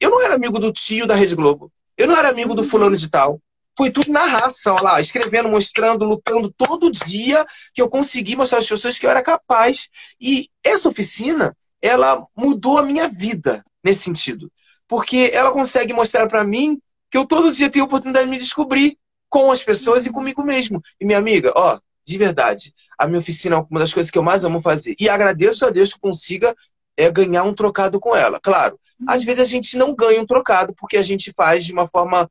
[0.00, 2.96] eu não era amigo do tio da Rede Globo, eu não era amigo do fulano
[2.96, 3.38] de tal.
[3.76, 7.44] Foi tudo na raça, lá, escrevendo, mostrando, lutando todo dia
[7.74, 9.88] que eu consegui mostrar às pessoas que eu era capaz.
[10.20, 14.50] E essa oficina, ela mudou a minha vida nesse sentido
[14.92, 16.78] porque ela consegue mostrar para mim
[17.10, 20.44] que eu todo dia tenho a oportunidade de me descobrir com as pessoas e comigo
[20.44, 20.82] mesmo.
[21.00, 24.22] E minha amiga, ó, de verdade, a minha oficina é uma das coisas que eu
[24.22, 24.94] mais amo fazer.
[25.00, 26.54] E agradeço a Deus que consiga
[26.94, 28.38] é, ganhar um trocado com ela.
[28.38, 28.78] Claro,
[29.08, 32.30] às vezes a gente não ganha um trocado porque a gente faz de uma forma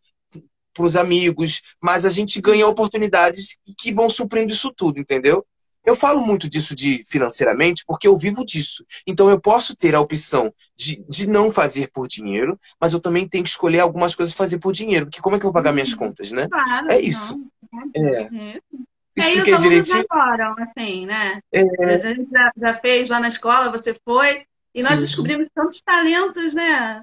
[0.72, 5.43] para os amigos, mas a gente ganha oportunidades que vão suprindo isso tudo, entendeu?
[5.86, 8.86] Eu falo muito disso de financeiramente porque eu vivo disso.
[9.06, 13.28] Então eu posso ter a opção de, de não fazer por dinheiro, mas eu também
[13.28, 15.08] tenho que escolher algumas coisas fazer por dinheiro.
[15.08, 15.98] Porque como é que eu vou pagar minhas uhum.
[15.98, 16.48] contas, né?
[16.48, 17.40] Claro, é isso.
[17.72, 17.90] Não.
[17.96, 18.22] É.
[18.24, 18.60] é.
[19.16, 20.06] Expliquei direitinho.
[20.10, 21.40] Agora, assim, né?
[21.52, 21.62] É.
[21.62, 25.02] A gente já, já, fez lá na escola, você foi, e nós Sim.
[25.02, 27.02] descobrimos tantos talentos, né?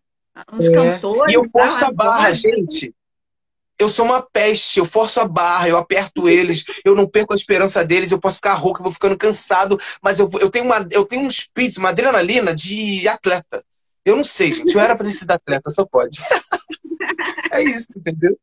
[0.52, 0.72] Uns é.
[0.72, 1.32] cantores.
[1.32, 2.94] E eu forço a barra, gente
[3.78, 7.36] eu sou uma peste, eu forço a barra, eu aperto eles, eu não perco a
[7.36, 10.86] esperança deles, eu posso ficar rouco, eu vou ficando cansado, mas eu, eu, tenho, uma,
[10.90, 13.64] eu tenho um espírito, uma adrenalina de atleta.
[14.04, 16.18] Eu não sei, gente, eu era para ser atleta, só pode.
[17.52, 18.36] é isso, entendeu?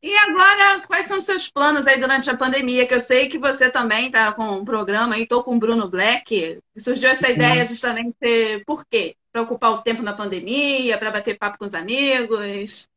[0.00, 2.86] E agora, quais são os seus planos aí durante a pandemia?
[2.86, 5.88] Que eu sei que você também está com um programa aí, estou com o Bruno
[5.90, 6.60] Black.
[6.76, 9.16] Surgiu essa ideia justamente por quê?
[9.32, 12.88] Para ocupar o tempo na pandemia, para bater papo com os amigos?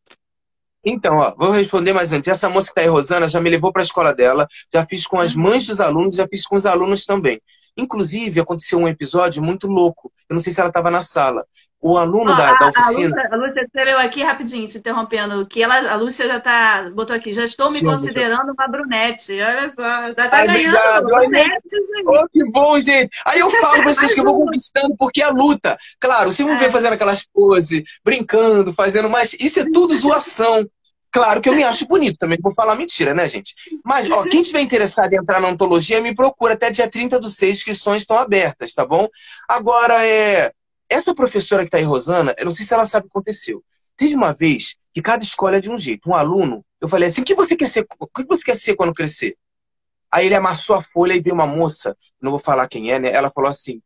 [0.83, 2.27] Então, ó, vou responder mais antes.
[2.27, 5.05] Essa moça que está aí, Rosana, já me levou para a escola dela, já fiz
[5.05, 7.39] com as mães dos alunos, já fiz com os alunos também.
[7.77, 10.11] Inclusive, aconteceu um episódio muito louco.
[10.29, 11.45] Eu não sei se ela estava na sala.
[11.83, 13.07] O aluno da, da, oficina.
[13.07, 16.91] A Lúcia, a Lúcia escreveu aqui rapidinho, se interrompendo, que ela, a Lúcia já está.
[16.91, 19.33] botou aqui, já estou me Sim, considerando uma brunete.
[19.41, 20.77] Olha só, já está ganhando.
[21.05, 21.67] Brunete,
[22.05, 23.09] oh, que bom, gente.
[23.25, 25.75] Aí eu falo para vocês que eu vou conquistando, porque é a luta.
[25.99, 26.55] Claro, se me é.
[26.57, 30.63] ver fazendo aquelas poses, brincando, fazendo, mas isso é tudo zoação.
[31.11, 33.53] Claro que eu me acho bonito, também vou falar mentira, né, gente?
[33.83, 36.53] Mas, ó, quem tiver interessado em entrar na ontologia, me procura.
[36.53, 39.09] Até dia 30 do 6, inscrições estão abertas, tá bom?
[39.47, 40.53] Agora, é...
[40.89, 43.61] essa professora que tá aí, Rosana, eu não sei se ela sabe o que aconteceu.
[43.97, 46.09] Teve uma vez que cada escola é de um jeito.
[46.09, 48.75] Um aluno, eu falei assim, o que você quer ser, o que você quer ser
[48.75, 49.35] quando crescer?
[50.09, 53.11] Aí ele amassou a folha e veio uma moça, não vou falar quem é, né?
[53.11, 53.81] Ela falou assim,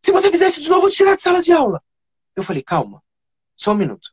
[0.00, 1.82] se você fizesse de novo, eu vou tirar de sala de aula.
[2.34, 3.02] Eu falei, calma,
[3.56, 4.10] só um minuto.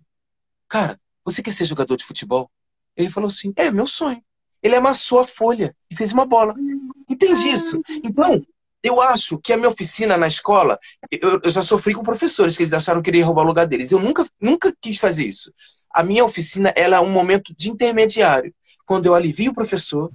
[0.68, 2.50] Cara, você quer ser jogador de futebol?
[2.96, 4.24] Ele falou assim: É, meu sonho.
[4.62, 6.56] Ele amassou a folha e fez uma bola.
[7.10, 7.80] Entende isso?
[8.04, 8.42] Então,
[8.82, 10.80] eu acho que a minha oficina na escola,
[11.12, 13.68] eu, eu, já sofri com professores que eles acharam que eu ia roubar o lugar
[13.68, 13.92] deles.
[13.92, 15.52] Eu nunca, nunca quis fazer isso.
[15.92, 18.54] A minha oficina, ela é um momento de intermediário.
[18.86, 20.12] Quando eu alivio o professor,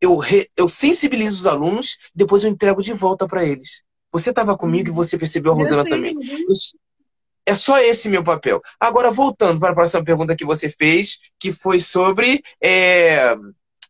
[0.00, 3.82] eu, re, eu sensibilizo os alunos, depois eu entrego de volta para eles.
[4.12, 6.14] Você estava comigo e você percebeu a Rosana também.
[6.14, 6.54] Eu,
[7.46, 8.60] é só esse meu papel.
[8.80, 12.42] Agora, voltando para a próxima pergunta que você fez, que foi sobre.
[12.60, 13.34] É...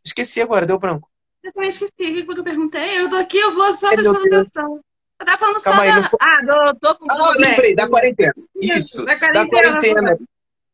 [0.04, 1.08] Esqueci agora, deu branco.
[1.42, 3.00] Eu também esqueci o que eu perguntei.
[3.00, 4.80] Eu tô aqui, eu vou só prestando atenção.
[5.20, 6.02] Eu tava falando Calma só aí, da...
[6.08, 6.18] foi...
[6.20, 8.34] Ah, do, tô com Ah, lembrei, da quarentena.
[8.60, 9.44] Isso, da quarentena.
[9.44, 10.18] Da quarentena.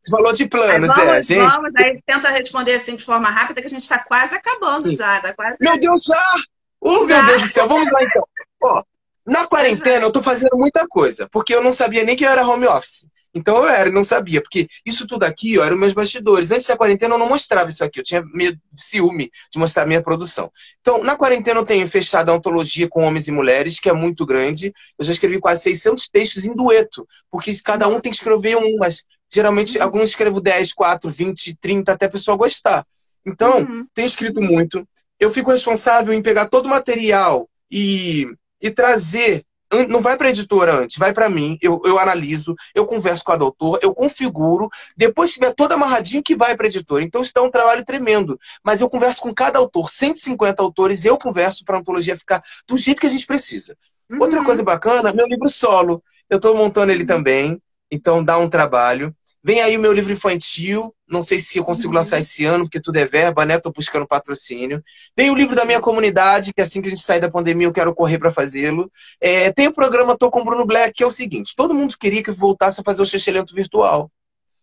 [0.00, 1.46] Você falou de planos, vamos, é, gente.
[1.46, 4.96] Vamos, aí tenta responder assim de forma rápida, que a gente está quase acabando Sim.
[4.96, 5.20] já.
[5.20, 5.56] Tá quase...
[5.60, 6.42] Meu Deus, já!
[6.80, 8.26] Oh, meu Deus do céu, vamos lá então.
[8.62, 8.82] Ó,
[9.30, 12.46] na quarentena, eu tô fazendo muita coisa, porque eu não sabia nem que eu era
[12.46, 13.06] home office.
[13.32, 16.50] Então eu era, não sabia, porque isso tudo aqui, ó, eram meus bastidores.
[16.50, 20.02] Antes da quarentena eu não mostrava isso aqui, eu tinha medo, ciúme de mostrar minha
[20.02, 20.50] produção.
[20.80, 24.26] Então, na quarentena eu tenho fechado a antologia com homens e mulheres, que é muito
[24.26, 24.72] grande.
[24.98, 28.76] Eu já escrevi quase 600 textos em dueto, porque cada um tem que escrever um,
[28.78, 29.84] mas geralmente uhum.
[29.84, 32.84] alguns escrevo 10, 4, 20, 30, até a pessoa gostar.
[33.24, 33.86] Então, uhum.
[33.94, 34.84] tenho escrito muito.
[35.20, 38.26] Eu fico responsável em pegar todo o material e
[38.60, 39.44] e trazer
[39.88, 43.32] não vai para a editora antes, vai para mim, eu, eu analiso, eu converso com
[43.32, 47.04] a doutora, eu configuro, depois tiver todo amarradinho que vai para a editora.
[47.04, 48.38] Então isso dá um trabalho tremendo.
[48.64, 52.76] Mas eu converso com cada autor, 150 autores, eu converso para a antologia ficar do
[52.76, 53.76] jeito que a gente precisa.
[54.10, 54.18] Uhum.
[54.20, 56.02] Outra coisa bacana, meu livro solo.
[56.28, 59.14] Eu estou montando ele também, então dá um trabalho.
[59.42, 60.94] Vem aí o meu livro infantil.
[61.08, 62.20] Não sei se eu consigo lançar uhum.
[62.20, 63.58] esse ano, porque tudo é verba, né?
[63.58, 64.82] Tô buscando patrocínio.
[65.16, 67.72] Vem o livro da minha comunidade, que assim que a gente sair da pandemia eu
[67.72, 68.90] quero correr para fazê-lo.
[69.20, 71.96] É, tem o programa Tô com o Bruno Black, que é o seguinte: todo mundo
[71.98, 74.10] queria que eu voltasse a fazer o Xexelento virtual.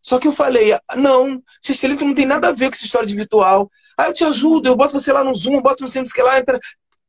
[0.01, 3.15] Só que eu falei, não, Xexelento não tem nada a ver com essa história de
[3.15, 3.69] virtual.
[3.97, 6.39] Ah, eu te ajudo, eu boto você lá no Zoom, boto você no que lá,
[6.39, 6.59] entra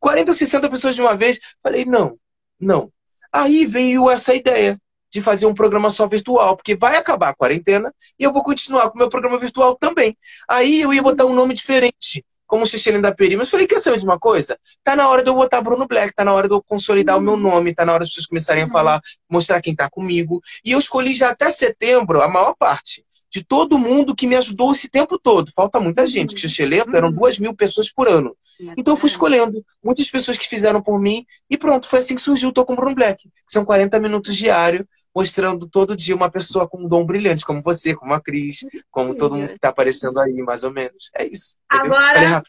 [0.01, 1.39] 40, 60 pessoas de uma vez.
[1.63, 2.19] Falei, não,
[2.59, 2.91] não.
[3.33, 7.93] Aí veio essa ideia de fazer um programa só virtual, porque vai acabar a quarentena
[8.19, 10.17] e eu vou continuar com o meu programa virtual também.
[10.49, 13.99] Aí eu ia botar um nome diferente, como Xixelin da Peri, mas falei, quer saber
[13.99, 14.59] de uma coisa?
[14.83, 17.23] Tá na hora de eu botar Bruno Black, tá na hora de eu consolidar uhum.
[17.23, 17.41] o meu uhum.
[17.41, 18.71] nome, tá na hora de vocês começarem uhum.
[18.71, 19.01] a falar,
[19.31, 20.41] mostrar quem tá comigo.
[20.65, 24.73] E eu escolhi já até setembro a maior parte de todo mundo que me ajudou
[24.73, 25.53] esse tempo todo.
[25.55, 27.15] Falta muita gente, que Xixelento eram uhum.
[27.15, 28.35] duas mil pessoas por ano.
[28.77, 32.21] Então eu fui escolhendo muitas pessoas que fizeram por mim e pronto, foi assim que
[32.21, 36.31] surgiu o Tô com Bruno Black, que são 40 minutos diário mostrando todo dia uma
[36.31, 39.71] pessoa com um dom brilhante, como você, como a Cris, como todo mundo que está
[39.71, 41.11] aparecendo aí, mais ou menos.
[41.15, 41.57] É isso.
[41.69, 42.43] Agora,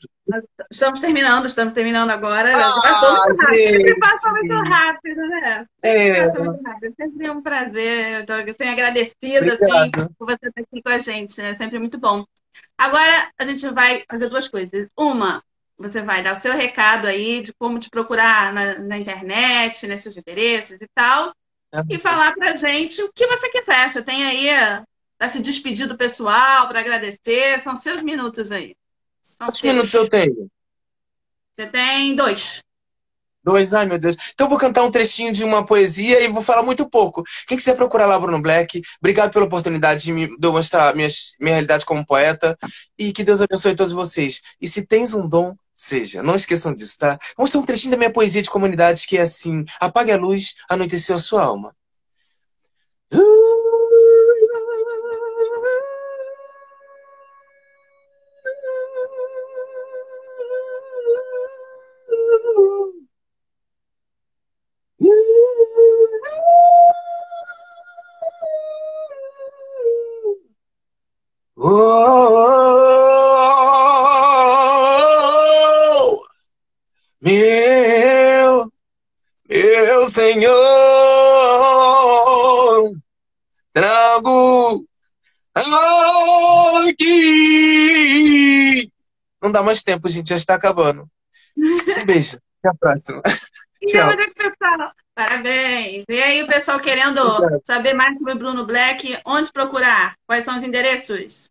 [0.71, 2.51] estamos terminando, estamos terminando agora.
[2.51, 3.69] Ah, passou muito rápido.
[3.69, 5.65] Sempre passa muito rápido, né?
[5.81, 6.25] É.
[6.25, 6.95] Passa muito rápido.
[6.95, 8.21] Sempre é um prazer.
[8.21, 11.41] Estou assim, agradecida assim, por você estar aqui com a gente.
[11.41, 12.25] É sempre muito bom.
[12.77, 14.87] Agora a gente vai fazer duas coisas.
[14.97, 15.43] Uma,
[15.77, 20.03] você vai dar o seu recado aí de como te procurar na, na internet, nesses
[20.03, 21.33] seus endereços e tal.
[21.71, 21.81] É.
[21.89, 23.91] e falar pra gente o que você quiser.
[23.91, 24.49] Você tem aí
[25.17, 27.61] para se despedir do pessoal, para agradecer.
[27.61, 28.75] São seus minutos aí.
[29.21, 29.73] São Quantos seus.
[29.73, 30.49] minutos eu tenho?
[31.55, 32.61] Você tem dois.
[33.43, 34.15] Dois, ai meu Deus.
[34.33, 37.23] Então eu vou cantar um trechinho de uma poesia e vou falar muito pouco.
[37.47, 41.07] Quem quiser procurar lá Bruno Black, obrigado pela oportunidade de me de mostrar minha,
[41.39, 42.57] minha realidade como poeta
[42.97, 44.41] e que Deus abençoe todos vocês.
[44.59, 46.21] E se tens um dom, seja.
[46.21, 47.17] Não esqueçam disso, tá?
[47.37, 50.55] Vou mostrar um trechinho da minha poesia de comunidade que é assim: apague a luz,
[50.69, 51.75] anoiteceu a sua alma.
[71.61, 72.48] Oh,
[86.89, 88.91] aqui.
[89.41, 91.07] Não dá mais tempo, gente, já está acabando.
[91.57, 93.21] Um beijo, até a próxima.
[93.85, 94.09] Tchau.
[94.35, 94.91] pessoal.
[95.15, 96.05] Parabéns.
[96.07, 97.61] E aí, o pessoal querendo Obrigado.
[97.65, 100.15] saber mais sobre o Bruno Black, onde procurar?
[100.25, 101.49] Quais são os endereços?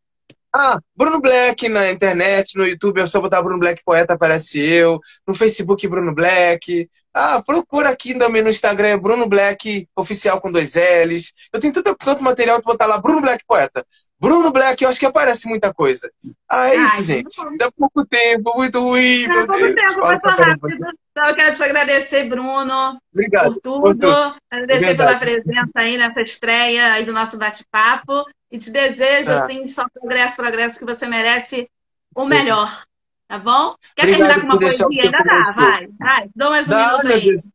[0.60, 4.98] Ah, Bruno Black na internet, no YouTube, é só botar Bruno Black Poeta, aparece eu.
[5.24, 6.90] No Facebook, Bruno Black.
[7.14, 11.32] Ah, procura aqui também no Instagram, é Bruno Black Oficial com dois L's.
[11.52, 13.86] Eu tenho tanto, tanto material para botar lá, Bruno Black Poeta.
[14.20, 16.10] Bruno Black, eu acho que aparece muita coisa.
[16.50, 17.36] Ah, é Ai, isso, gente.
[17.56, 19.28] Dá pouco tempo, muito ruim.
[19.28, 19.74] Dá pouco Deus.
[19.76, 20.86] tempo, muito rápido.
[21.12, 22.98] Então, eu quero te agradecer, Bruno.
[23.12, 23.54] Obrigado.
[23.54, 23.80] Por tudo.
[23.80, 24.36] Por tudo.
[24.50, 28.24] Agradecer pela presença aí nessa estreia aí do nosso bate-papo.
[28.50, 29.44] E te desejo, ah.
[29.44, 31.70] assim, só progresso, progresso, que você merece
[32.14, 32.84] o melhor.
[33.28, 33.76] Tá bom?
[33.94, 34.86] Quer Obrigado terminar com uma poesia?
[35.04, 35.86] Ainda dá, vai.
[35.98, 37.26] Vai, dou mais um dá, minuto aí.
[37.26, 37.46] Deus.